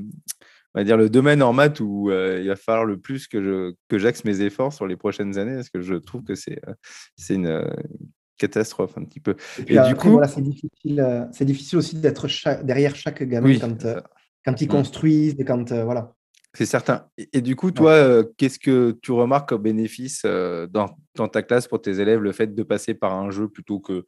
[0.75, 3.75] on va dire le domaine en maths où il va falloir le plus que je
[3.89, 6.61] que j'axe mes efforts sur les prochaines années parce que je trouve que c'est
[7.17, 7.65] c'est une,
[8.39, 9.37] catastrophe un petit peu.
[9.67, 12.27] Et, du coup, voilà, c'est difficile, euh, c'est difficile aussi d'être
[12.65, 14.01] derrière chaque gamin quand, euh,
[14.45, 16.15] quand ils construisent, et quand euh, voilà.
[16.55, 17.07] C'est certain.
[17.33, 21.81] Et, du coup, toi, qu'est-ce que tu remarques comme bénéfice euh, dans, ta classe pour
[21.81, 24.05] tes élèves, le fait de passer par un jeu plutôt que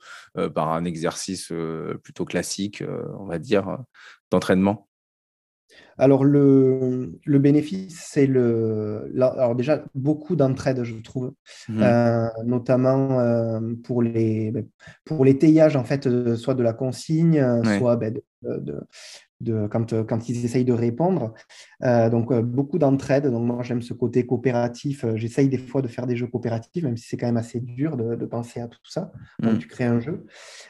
[0.54, 1.52] par un exercice
[2.02, 2.82] plutôt classique,
[3.18, 3.78] on va dire,
[4.30, 4.88] d'entraînement?
[5.96, 9.12] Alors, le, bénéfice, c'est le.
[9.16, 11.32] Alors, déjà, beaucoup d'entraide, je trouve,
[11.68, 14.66] mmh notamment pour, les, ben,
[15.04, 18.14] pour l'étayage, en fait, soit de la consigne, soit ben,
[19.40, 21.34] de, quand, euh, quand, ils essayent de répondre.
[21.82, 23.26] Euh, donc, euh, beaucoup d'entraide.
[23.26, 25.04] Donc, moi, j'aime ce côté coopératif.
[25.14, 27.96] J'essaye des fois de faire des jeux coopératifs, même si c'est quand même assez dur
[27.96, 29.12] de, penser à tout ça.
[29.40, 29.58] Donc, mm.
[29.58, 30.24] tu crées un jeu.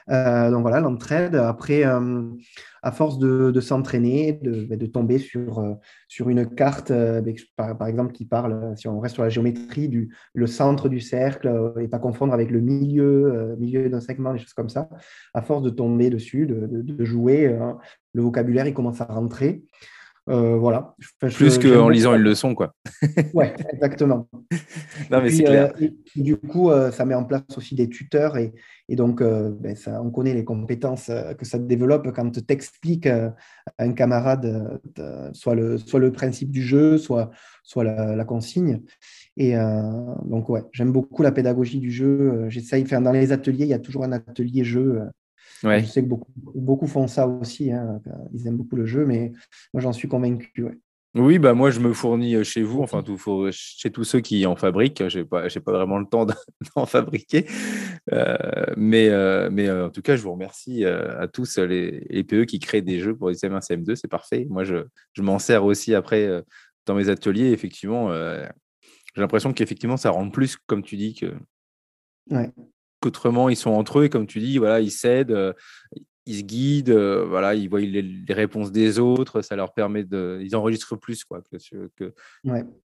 [0.08, 1.36] donc, voilà, l'entraide.
[1.36, 1.84] Après,
[2.84, 5.64] à force de, s'entraîner, de, bah, de, tomber sur,
[6.06, 6.92] sur une carte,
[7.56, 11.00] par, par, exemple, qui parle, si on reste sur la géométrie, du le centre du
[11.00, 14.90] cercle et pas confondre avec le milieu, milieu d'un segment, des choses comme ça.
[15.32, 17.58] À force de tomber dessus, de, de jouer,
[18.12, 19.64] le vocabulaire, il commence à rentrer.
[20.30, 20.94] Euh, voilà.
[21.20, 22.74] Plus qu'en lisant une leçon, quoi.
[23.34, 24.26] ouais, exactement.
[25.10, 25.72] non, mais c'est clair.
[25.80, 28.52] Euh, du coup, euh, ça met en place aussi des tuteurs et,
[28.90, 33.34] donc, ben, ça, on connaît les compétences que ça développe quand tu expliques à
[33.78, 34.80] un camarade
[35.32, 37.30] soit, le, soit le principe du jeu, soit,
[37.62, 38.82] soit la, consigne.
[39.38, 39.54] Et
[40.24, 42.44] donc, ouais, j'aime beaucoup la pédagogie du jeu.
[42.50, 45.00] J'essaye, faire dans les ateliers, il y a toujours un atelier jeu
[45.62, 47.72] je sais que beaucoup, beaucoup font ça aussi.
[47.72, 48.00] Hein.
[48.32, 49.32] Ils aiment beaucoup le jeu, mais
[49.72, 50.66] moi, j'en suis convaincu.
[51.16, 53.16] Oui, bah moi je me fournis euh, chez vous, enfin tout,
[53.52, 55.08] chez tous ceux qui en fabriquent.
[55.08, 56.26] Je n'ai pas, pas vraiment le temps
[56.76, 57.46] d'en fabriquer.
[58.12, 58.36] Euh,
[58.76, 62.82] mais, euh, mais en tout cas, je vous remercie à tous les, PE qui créent
[62.82, 63.94] des jeux pour les CM1, CM2.
[63.94, 64.46] C'est parfait.
[64.50, 66.28] Moi, je, je m'en sers aussi après
[66.84, 67.52] dans mes ateliers.
[67.52, 71.32] Effectivement, j'ai l'impression qu'effectivement, ça rend plus, comme tu dis, que,
[72.30, 72.50] ouais
[73.06, 75.52] autrement ils sont entre eux et comme tu dis, voilà, ils s'aident, euh,
[76.26, 80.40] ils se guident, euh, voilà, ils voient les, réponses des autres, ça leur permet de.
[80.42, 82.14] Ils enregistrent plus quoi, que, que,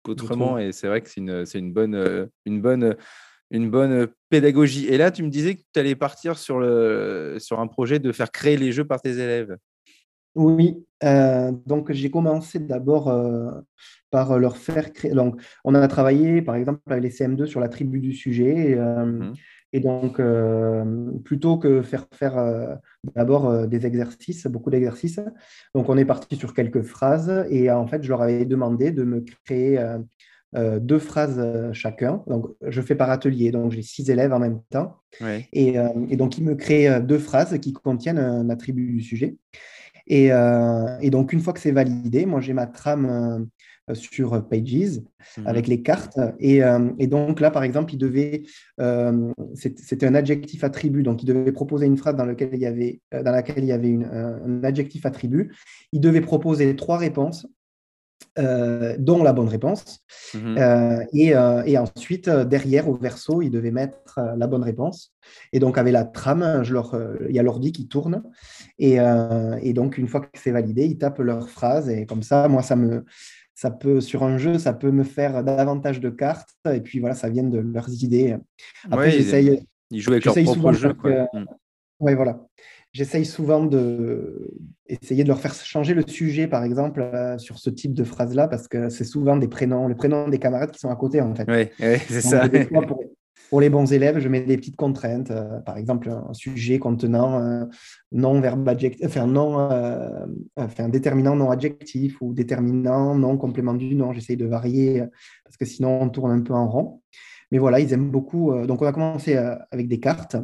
[0.03, 0.57] qu'autrement.
[0.57, 1.95] Et c'est vrai que c'est une, c'est une bonne.
[1.95, 2.95] Euh, une bonne
[3.49, 4.87] une bonne pédagogie.
[4.87, 8.11] Et là, tu me disais que tu allais partir sur, le, sur un projet de
[8.11, 9.55] faire créer les jeux par tes élèves.
[10.35, 10.85] Oui,
[11.65, 13.05] donc j'ai commencé d'abord
[14.11, 15.11] par leur faire créer.
[15.11, 18.75] Donc, on a travaillé, par exemple, avec les CM2 sur la tribu du sujet.
[18.75, 19.33] Mmh
[19.73, 22.75] et donc, euh, plutôt que faire faire euh,
[23.15, 25.19] d'abord euh, des exercices, beaucoup d'exercices,
[25.75, 29.03] donc on est parti sur quelques phrases et en fait, je leur avais demandé de
[29.03, 29.83] me créer
[30.53, 32.23] deux phrases chacun.
[32.27, 34.95] Donc, je fais par atelier, donc j'ai six élèves en même temps.
[35.51, 35.75] Et,
[36.09, 39.35] et, donc, ils me créent deux phrases qui contiennent un attribut du sujet.
[40.07, 43.47] Et, et donc, une fois que c'est validé, moi, j'ai ma trame
[43.93, 45.01] sur Pages
[45.37, 45.47] mhm.
[45.47, 46.19] avec les cartes.
[46.39, 48.43] Et, euh, et, donc là, par exemple, il devait,
[48.79, 52.65] euh, c'était un adjectif attribut, donc il devait proposer une phrase dans, laquelle il y
[52.65, 55.55] avait, dans laquelle il y avait une, un adjectif attribut.
[55.91, 57.47] Il devait proposer trois réponses.
[58.35, 59.99] dont la bonne réponse.
[60.33, 61.05] Mhm.
[61.13, 61.33] et,
[61.65, 65.13] et, ensuite, derrière, au verso, il devait mettre la bonne réponse.
[65.53, 68.23] Et donc, avec la trame, je leur, il y a l'ordi qui tourne.
[68.79, 68.97] Et,
[69.61, 71.89] et, donc, une fois que c'est validé, ils tapent leur phrase.
[71.89, 73.05] Et comme ça, moi, ça me,
[73.57, 76.55] ça peut, sur un jeu, ça peut me faire davantage de cartes.
[76.71, 78.37] Et puis voilà, ça vient de leurs idées.
[78.91, 79.65] Après, j'essaye.
[79.89, 80.93] Ils jouent avec leur propre jeu.
[80.93, 81.45] Mm.
[81.99, 82.39] Oui, voilà.
[82.93, 84.53] J'essaye souvent de
[84.85, 88.47] essayer de leur faire changer le sujet, par exemple, euh, sur ce type de phrase-là,
[88.47, 91.33] parce que c'est souvent des prénoms, les prénoms des camarades qui sont à côté, en
[91.33, 91.45] fait.
[91.47, 92.47] Oui, c'est ça.
[92.87, 93.01] Pour
[93.61, 97.69] les bons élèves, je mets des petites contraintes, euh, par exemple un sujet contenant un
[98.11, 100.25] non verbe adjectif, enfin non, euh,
[100.57, 104.11] enfin déterminant non adjectif ou déterminant non complément du nom.
[104.13, 105.03] J'essaye de varier
[105.45, 107.01] parce que sinon on tourne un peu en rond.
[107.51, 108.51] Mais voilà, ils aiment beaucoup.
[108.51, 109.37] Euh, donc on a commencé
[109.71, 110.35] avec des cartes.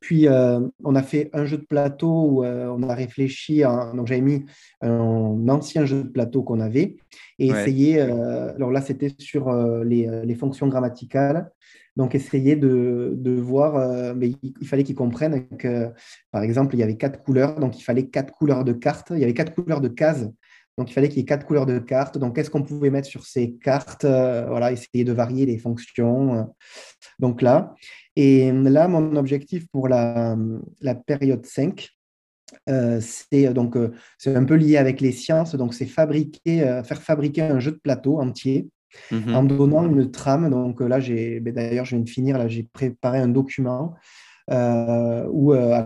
[0.00, 3.62] Puis, on a fait un jeu de plateau où on a réfléchi.
[3.94, 4.44] donc, j'avais mis
[4.80, 6.96] un ancien jeu de plateau qu'on avait
[7.38, 8.00] et essayé.
[8.00, 9.52] alors là, c'était sur
[9.84, 11.50] les, les, fonctions grammaticales.
[11.98, 14.30] Donc, essayer de, de voir, euh, mais
[14.60, 15.90] il, fallait qu'ils comprennent que,
[16.30, 19.18] par exemple, il y avait quatre couleurs, donc il fallait quatre couleurs de cartes, il
[19.18, 20.28] y avait quatre couleurs de cases,
[20.78, 22.16] donc il fallait qu'il y ait quatre couleurs de cartes.
[22.16, 26.34] Donc, qu'est-ce qu'on pouvait mettre sur ces cartes euh, Voilà, essayer de varier les fonctions.
[26.36, 26.42] Euh.
[27.18, 27.74] donc là,
[28.20, 30.36] et là, mon objectif pour la,
[30.80, 31.88] la période 5,
[33.00, 33.76] c'est donc
[34.16, 37.76] c'est un peu lié avec les sciences, donc c'est fabriquer, faire fabriquer un jeu de
[37.76, 38.68] plateau entier
[39.10, 39.34] Mhm.
[39.34, 40.50] en donnant une trame.
[40.50, 43.94] Donc là, j'ai, ben, d'ailleurs, je viens de finir, là, j'ai préparé un document
[44.50, 45.82] euh, où, euh,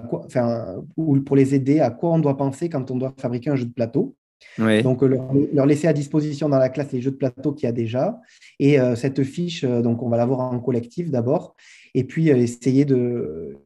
[0.97, 3.73] pour les aider à quoi on doit penser quand on doit fabriquer un jeu de
[3.73, 4.15] plateau.
[4.59, 7.73] Donc, leur, laisser à disposition dans la classe les jeux de plateau qu'il y a
[7.73, 8.21] déjà.
[8.59, 11.55] Et euh, cette fiche, donc on va l'avoir en collectif d'abord.
[11.95, 13.59] Et puis, essayer, de,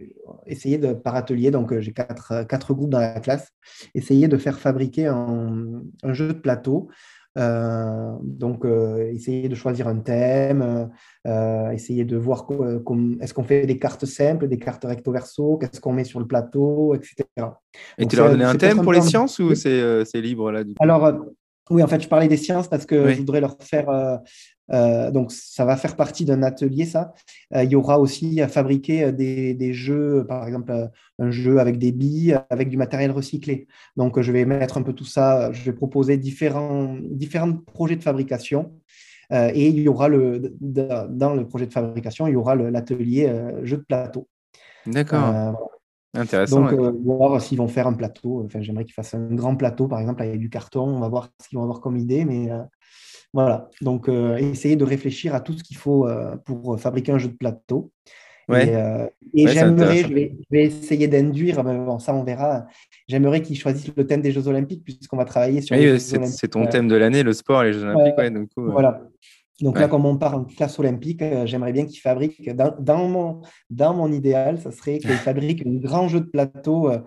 [0.47, 3.53] essayer de, par atelier, j'ai quatre, groupes dans la classe,
[3.95, 6.89] essayer de faire fabriquer un jeu de plateau
[7.37, 10.91] donc, essayer de choisir un thème,
[11.73, 12.47] essayer de voir
[13.21, 16.27] est-ce qu'on fait des cartes simples, des cartes recto verso, qu'est-ce qu'on met sur le
[16.27, 17.25] plateau, etc.
[17.99, 20.75] Et tu leur as donné un thème pour les sciences ou c'est libre là du
[20.81, 21.13] Alors,
[21.71, 23.89] oui, en fait, je parlais des sciences parce que je voudrais leur faire.
[23.89, 24.17] Euh,
[24.73, 27.13] euh, donc, ça va faire partie d'un atelier, ça.
[27.55, 31.93] Euh, il y aura aussi à fabriquer des, jeux, par exemple, un jeu avec des
[31.93, 33.67] billes, avec du matériel recyclé.
[33.97, 35.53] Donc, je vais mettre un peu tout ça.
[35.53, 38.73] Je vais proposer différents, différents projets de fabrication.
[39.31, 43.79] et il y aura le, dans le projet de fabrication, il y aura l'atelier jeu
[43.79, 44.29] de plateau.
[44.87, 45.73] D'accord.
[46.17, 46.63] Intéressant.
[46.63, 48.43] Donc, euh, voir s'ils vont faire un plateau.
[48.45, 50.83] Enfin, j'aimerais qu'ils fassent un grand plateau, par exemple, avec du carton.
[50.83, 52.25] On va voir ce qu'ils vont avoir comme idée.
[52.25, 52.63] Mais euh,
[53.33, 53.69] voilà.
[53.81, 56.09] Donc, euh, essayer de réfléchir à tout ce qu'il faut
[56.45, 57.91] pour fabriquer un jeu de plateau.
[58.53, 62.67] Et, j'aimerais, je vais, essayer d'induire, bon, ça on verra,
[63.09, 66.67] j'aimerais qu'ils choisissent le thème des Jeux Olympiques, puisqu'on va travailler sur oui, C'est ton
[66.67, 68.33] thème de l'année, le sport et les Jeux Olympiques.
[68.33, 69.03] donc, voilà.
[69.63, 73.41] Donc là, comme on parle de classe olympique, euh, j'aimerais bien qu'ils fabriquent, dans, mon,
[73.71, 76.99] dans mon idéal, ça serait qu'ils fabriquent un grand jeu de plateau euh,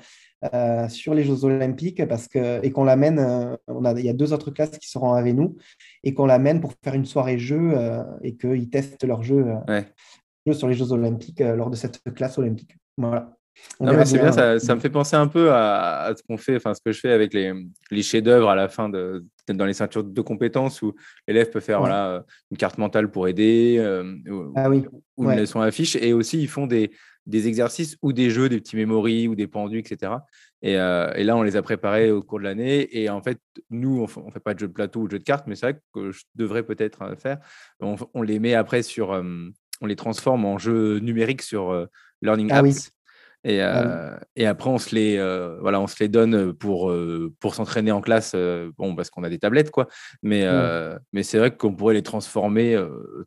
[0.53, 4.13] euh, sur les Jeux olympiques parce que, et qu'on l'amène, on a, il y a
[4.13, 5.57] deux autres classes qui seront avec nous,
[6.03, 7.73] et qu'on l'amène pour faire une soirée jeu
[8.23, 9.45] et qu'ils testent leur jeu,
[10.51, 12.75] sur les Jeux olympiques lors de cette classe olympique.
[12.97, 13.38] Voilà
[14.05, 16.81] c'est bien, ça, ça, me fait penser un peu à, ce qu'on fait, enfin ce
[16.81, 17.53] que je fais avec les,
[17.91, 20.93] les chefs-d'œuvre à la fin de, dans les ceintures de compétences où
[21.27, 24.15] l'élève peut faire voilà, une carte mentale pour aider euh,
[24.55, 25.95] ah ou, une leçon affiche.
[25.95, 26.91] Et aussi, ils font des,
[27.25, 30.13] des, exercices ou des jeux, des petits mémories ou des pendus, etc.
[30.61, 32.87] Et, euh, et, là, on les a préparés au cours de l'année.
[32.97, 35.19] Et en fait, nous, on ne fait pas de jeu de plateau ou de jeu
[35.19, 37.39] de cartes, mais c'est vrai que je devrais peut-être euh, faire.
[37.79, 39.09] On, on, les met après sur.
[39.09, 41.87] on les transforme en jeux numériques sur
[42.21, 42.91] Learning ah Apps.
[43.45, 46.91] Et, ah euh, et, après, on se les, euh, voilà, on se les donne pour,
[46.91, 48.35] euh, pour s'entraîner en classe,
[48.77, 49.87] bon, parce qu'on a des tablettes, quoi.
[50.21, 50.45] Mais,
[51.13, 52.77] mais c'est vrai qu'on pourrait les transformer,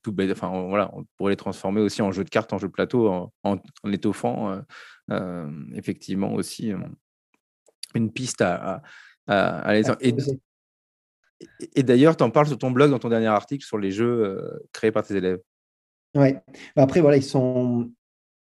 [0.03, 2.73] tout enfin, voilà, on pourrait les transformer aussi en jeu de cartes, en jeu de
[2.73, 4.61] plateau, en, en, étoffant
[5.75, 6.73] effectivement aussi
[7.95, 8.83] une piste à,
[9.27, 9.83] à, à les...
[10.01, 10.15] Et,
[11.75, 14.61] et d'ailleurs, tu en parles sur ton blog, dans ton dernier article, sur les jeux
[14.73, 15.41] créés par tes élèves.
[16.15, 16.35] Oui.
[16.77, 17.91] Bah, après, voilà, ils sont,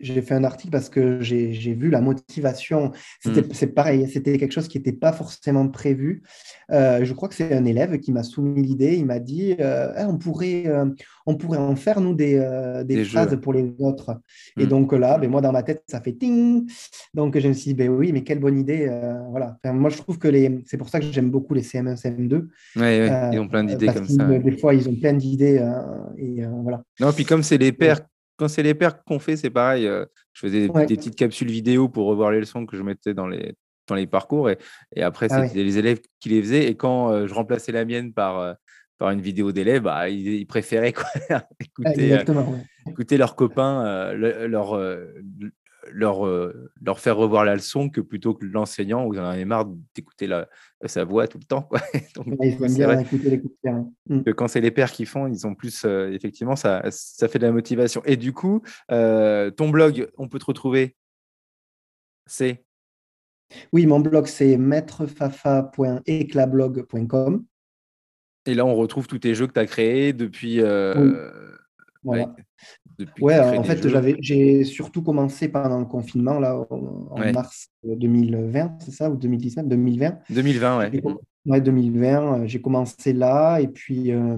[0.01, 2.91] j'ai fait un article parce que j'ai vu la motivation.
[3.19, 3.53] C'était mmh.
[3.53, 6.23] C'est pareil, c'était quelque chose qui n'était pas forcément prévu.
[6.71, 8.95] Euh, je crois que c'est un élève qui m'a soumis l'idée.
[8.95, 10.85] Il m'a dit euh, eh, on, pourrait, euh,
[11.25, 12.39] on pourrait en faire, nous, des,
[12.85, 14.19] des, phrases pour les autres.
[14.57, 14.69] Et mmh.
[14.69, 16.69] donc là, ben, moi, dans ma tête, ça fait ting.
[17.13, 18.89] Donc je me suis dit ben, oui, mais quelle bonne idée.
[19.29, 19.57] voilà.
[19.65, 20.63] moi, je trouve que les...
[20.65, 22.47] c'est pour ça que j'aime beaucoup les CM1, CM2.
[22.77, 24.25] Oui, ils ont plein d'idées comme ça.
[24.25, 25.65] Des fois, ils ont plein d'idées.
[26.17, 26.83] et voilà.
[26.99, 28.01] Non, puis comme c'est les pères
[28.41, 29.85] quand c'est les pairs qu'on fait, c'est pareil.
[29.85, 33.27] Euh, je faisais des, petites capsules vidéo pour revoir les leçons que je mettais dans
[33.27, 33.53] les,
[33.85, 34.49] dans les parcours.
[34.49, 34.57] Et,
[34.95, 36.65] et après, ah c'était les élèves qui les faisaient.
[36.65, 38.53] Et quand euh, je remplaçais la mienne par, euh,
[38.97, 41.05] par une vidéo d'élèves, bah, ils, préféraient quoi,
[41.59, 42.17] écouter,
[42.87, 44.73] écouter, leurs copains, leur,
[45.93, 49.67] leur, euh, leur faire revoir la leçon que plutôt que l'enseignant vous en avez marre
[49.95, 50.27] d'écouter
[50.85, 51.61] sa voix tout le temps.
[51.63, 51.81] Quoi.
[52.15, 53.55] Donc, ils bien écouter les coups
[54.09, 54.31] de.
[54.31, 57.45] Quand c'est les pères qui font, ils ont plus, euh, effectivement, ça, ça fait de
[57.45, 58.01] la motivation.
[58.05, 60.95] Et du coup, euh, ton blog, on peut te retrouver?
[62.25, 62.65] C'est?
[63.73, 67.45] Oui, mon blog, c'est maîtrefafa.eclablog.com.
[68.47, 70.61] Et là, on retrouve tous tes jeux que tu as créés depuis.
[72.03, 72.35] Voilà.
[73.19, 78.91] Ouais, en fait, j'avais, j'ai surtout commencé pendant le confinement, là, en, mars 2020, c'est
[78.91, 80.91] ça, ou 2019, 2020 2020, ouais.
[81.47, 84.37] Ouais, 2020, euh, j'ai commencé là, et puis euh,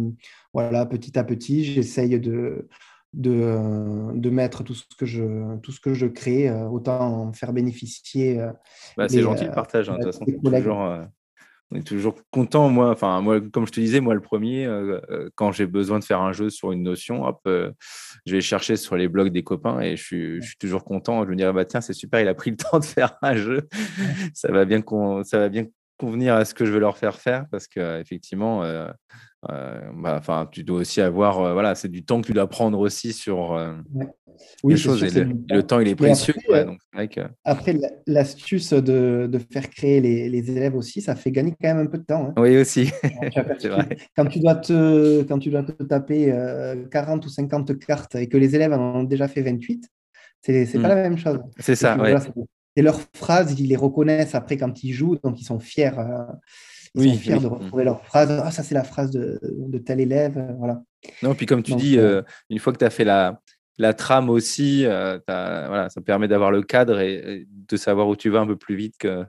[0.54, 2.70] voilà, petit à petit, j'essaye de,
[3.12, 7.34] de, euh, de, mettre tout ce que je, tout ce que je crée, autant en
[7.34, 8.40] faire bénéficier.
[8.96, 10.98] Bah, c'est gentil le partage, hein, de toute façon, toujours,
[11.74, 12.70] on est toujours content.
[12.70, 16.00] Moi, enfin, moi, comme je te disais, moi, le premier, euh, euh, quand j'ai besoin
[16.00, 17.72] de faire un jeu sur une notion, hop, euh,
[18.26, 21.26] je vais chercher sur les blogs des copains et je suis, je suis toujours content.
[21.26, 23.36] Je me dis, bah, tiens, c'est super, il a pris le temps de faire un
[23.36, 23.68] jeu.
[24.34, 24.82] ça va bien,
[25.24, 25.66] ça va bien
[25.98, 28.90] convenir à ce que je veux leur faire faire parce qu'effectivement, euh,
[29.48, 32.80] bah, enfin, tu dois aussi avoir, euh, voilà, c'est du temps que tu dois prendre
[32.80, 33.76] aussi sur euh,
[34.64, 35.04] oui, les choses.
[35.04, 36.34] et le, temps, il est précieux.
[37.44, 37.78] Après,
[38.08, 41.90] l'astuce de, de, faire créer les, les, élèves aussi, ça fait gagner quand même un
[41.90, 42.28] peu de temps.
[42.28, 42.42] Hein.
[42.42, 42.92] Oui, aussi.
[44.16, 46.34] Quand tu dois te, quand tu dois te taper
[46.92, 49.88] 40 ou 50 cartes et que les élèves en ont déjà fait 28,
[50.42, 50.82] c'est pas hmm.
[50.82, 51.40] la même chose.
[51.60, 52.16] C'est ça, ouais.
[52.76, 55.92] Et leurs phrases, ils les reconnaissent après quand ils jouent, donc ils sont fiers.
[56.96, 58.30] Ils sont fiers de retrouver leur phrase.
[58.44, 60.38] Ah, ça, c'est la phrase de, de, tel élève.
[60.38, 60.82] Euh, voilà.
[61.22, 63.40] Non, puis comme tu dis, euh, euh, une fois que tu as fait la,
[63.78, 68.40] la trame aussi, voilà, ça permet d'avoir le cadre et, de savoir où tu vas
[68.40, 69.26] un peu plus vite que,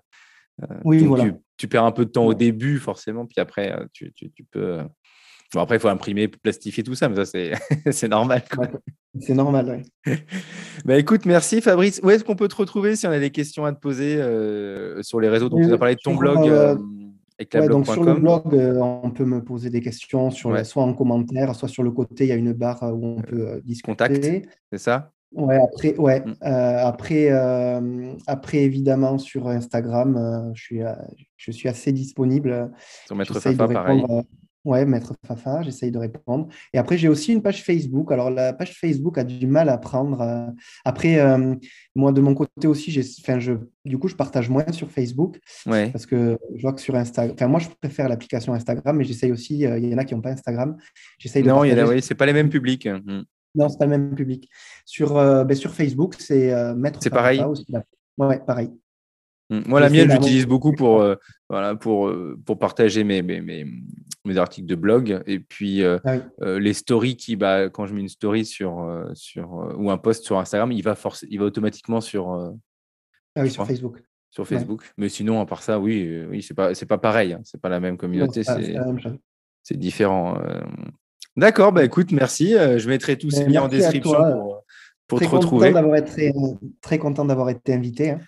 [0.85, 1.33] oui, voilà.
[1.57, 4.13] tu, perds un peu de temps au début, forcément, puis après, tu,
[4.51, 4.81] peux.
[5.55, 7.39] Bon, après, il faut imprimer, plastifier tout ça, mais ça,
[7.91, 8.43] c'est normal.
[9.21, 10.15] c'est normal, oui.
[10.85, 12.01] bah, écoute, merci Fabrice.
[12.03, 14.17] Où est-ce qu'on peut te retrouver si on a des questions à te poser
[15.03, 15.49] sur les réseaux?
[15.49, 16.79] Donc, tu as parlé de ton blog
[17.69, 21.55] donc sur le blog, euh, on peut me poser des questions sur soit en commentaire,
[21.55, 23.93] soit sur le côté, il y a une barre euh, où on peut euh, discuter.
[23.93, 25.11] Contact, c'est ça?
[25.33, 26.35] Ouais, après, ouais, mm.
[26.43, 27.29] après,
[28.29, 30.81] après, évidemment, sur Instagram, je, suis,
[31.37, 32.71] je suis assez disponible.
[33.07, 34.05] Sur Maître Fafa, pareil.
[34.65, 36.49] Ouais, Maître Fafa, j'essaye de répondre.
[36.73, 38.11] Et après, j'ai aussi une page Facebook.
[38.11, 40.23] Alors, la page Facebook a du mal à prendre.
[40.23, 40.47] Euh,
[40.87, 41.55] après, euh,
[41.95, 43.53] moi, de mon côté aussi, j'ai, je,
[43.85, 45.39] du coup, je partage moins sur Facebook.
[45.67, 45.91] Ouais.
[45.91, 49.33] Parce que je vois que sur Instagram, enfin, moi, je préfère l'application Instagram, mais j'essaye
[49.33, 50.79] aussi, euh, il y en a qui n'ont pas Instagram.
[51.19, 52.89] J'essaye de non, il y a, oui, c'est pas les mêmes publics.
[52.89, 53.23] Hmm.
[53.55, 54.49] Non, c'est pas le même public.
[54.87, 57.41] Sur, ben, sur Facebook, c'est Maître C'est pareil.
[57.41, 57.67] Aussi.
[58.19, 58.71] Ouais, pareil.
[59.51, 59.61] Hmm.
[59.67, 61.05] Moi, la mienne, j'utilise beaucoup pour,
[61.49, 62.13] voilà, pour,
[62.47, 63.67] pour partager mes, mes, mes,
[64.25, 65.23] mes articles de blog.
[65.27, 68.83] Et puis euh, ah euh, les stories qui bah, quand je mets une story sur
[68.83, 70.97] euh, sur ou un post sur Instagram il va
[71.29, 72.31] il va automatiquement sur
[73.37, 74.03] ah oui, sur Facebook.
[74.31, 74.93] sur Facebook.
[74.97, 77.41] Mais sinon à part ça oui oui c'est pas pas pareil hein.
[77.45, 78.43] c'est pas la même communauté
[79.63, 80.39] c'est différent
[81.37, 84.13] d'accord bah écoute merci je mettrai tous ces liens en description
[85.07, 85.73] pour, pour te retrouver.
[86.07, 86.33] très,
[86.81, 88.21] très content d'avoir été invité hein.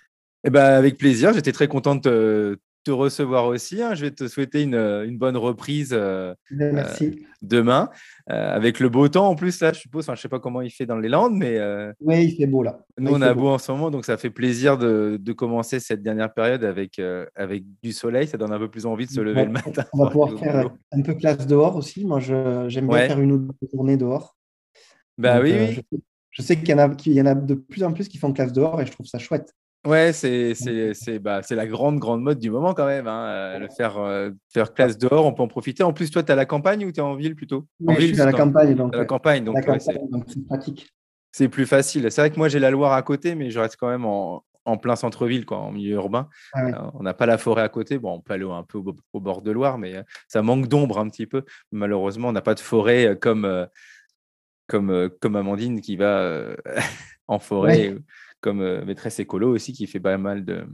[0.46, 3.82] Eh ben, avec plaisir, j'étais très content de, te recevoir aussi.
[3.82, 3.94] Hein.
[3.94, 7.06] Je vais te souhaiter une, une bonne reprise euh, Merci.
[7.06, 7.90] Euh, demain.
[8.30, 10.04] Euh, avec le beau temps en plus, là, je suppose.
[10.04, 11.58] Enfin, je ne sais pas comment il fait dans les Landes, mais.
[12.00, 12.78] oui, il fait beau là.
[12.96, 13.48] Nous, on a beau.
[13.48, 17.00] en ce moment, donc ça fait plaisir de, de commencer cette dernière période avec,
[17.34, 18.28] avec du soleil.
[18.28, 19.84] Ça donne un peu plus envie de se lever le matin.
[19.92, 22.06] On va pouvoir faire un peu classe dehors aussi.
[22.06, 24.36] Moi, j'aime bien faire une ou deux journées dehors.
[25.18, 25.72] Bah oui, oui.
[25.72, 25.98] Je,
[26.30, 28.18] je sais qu'il y, en a, qu'il y en a de plus en plus qui
[28.18, 29.52] font classe dehors et je trouve ça chouette.
[29.86, 33.06] Ouais, c'est c'est bah, la grande, grande mode du moment quand même.
[33.06, 35.84] Hein, euh, le faire, euh, faire classe dehors, on peut en profiter.
[35.84, 37.66] En plus, toi, tu es à la campagne ou tu es en ville plutôt?
[37.80, 38.74] Oui, je suis à la campagne.
[38.74, 39.58] Donc, à la campagne, donc
[40.26, 40.90] c'est pratique.
[41.30, 42.10] C'est plus facile.
[42.10, 44.42] C'est vrai que moi, j'ai la Loire à côté, mais je reste quand même en,
[44.64, 46.28] en plein centre-ville, quoi, en milieu urbain.
[46.52, 47.98] Ah euh, on n'a pas la forêt à côté.
[47.98, 48.78] Bon, on peut aller un peu
[49.12, 51.44] au, bord de Loire, mais ça manque d'ombre un petit peu.
[51.70, 53.68] Malheureusement, on n'a pas de forêt comme,
[54.66, 56.56] comme, comme Amandine qui va
[57.28, 57.94] en forêt
[58.40, 60.64] comme euh, maîtresse écolo aussi, qui fait pas mal de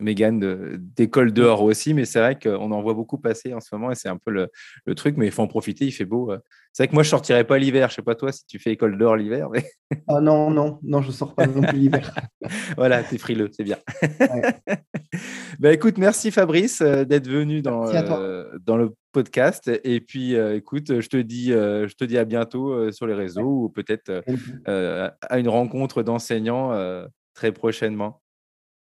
[0.00, 1.94] Mégane d'école dehors aussi.
[1.94, 4.30] Mais c'est vrai qu'on en voit beaucoup passer en ce moment et c'est un peu
[4.30, 5.16] le, truc.
[5.16, 6.32] Mais il faut en profiter, il fait beau.
[6.32, 6.38] Euh.
[6.72, 7.90] C'est vrai que moi, je sortirais pas l'hiver.
[7.90, 9.48] Je sais pas toi si tu fais école dehors l'hiver.
[9.50, 9.64] Mais...
[10.08, 12.14] ah non, non, non, je sors pas non plus l'hiver.
[12.76, 13.78] voilà, tu es frileux, c'est bien.
[15.58, 17.86] bah, écoute, merci Fabrice euh, d'être venu dans,
[18.64, 19.70] dans le podcast.
[19.84, 23.68] Et puis, écoute, je te dis, je te dis à bientôt sur les réseaux ou
[23.68, 24.22] peut-être
[24.66, 26.72] à une rencontre d'enseignants
[27.34, 28.22] très prochainement.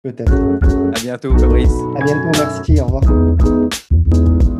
[0.03, 0.31] Peut-être.
[0.31, 1.73] À bientôt, Fabrice.
[1.97, 2.79] À bientôt, merci.
[2.79, 4.58] Au revoir.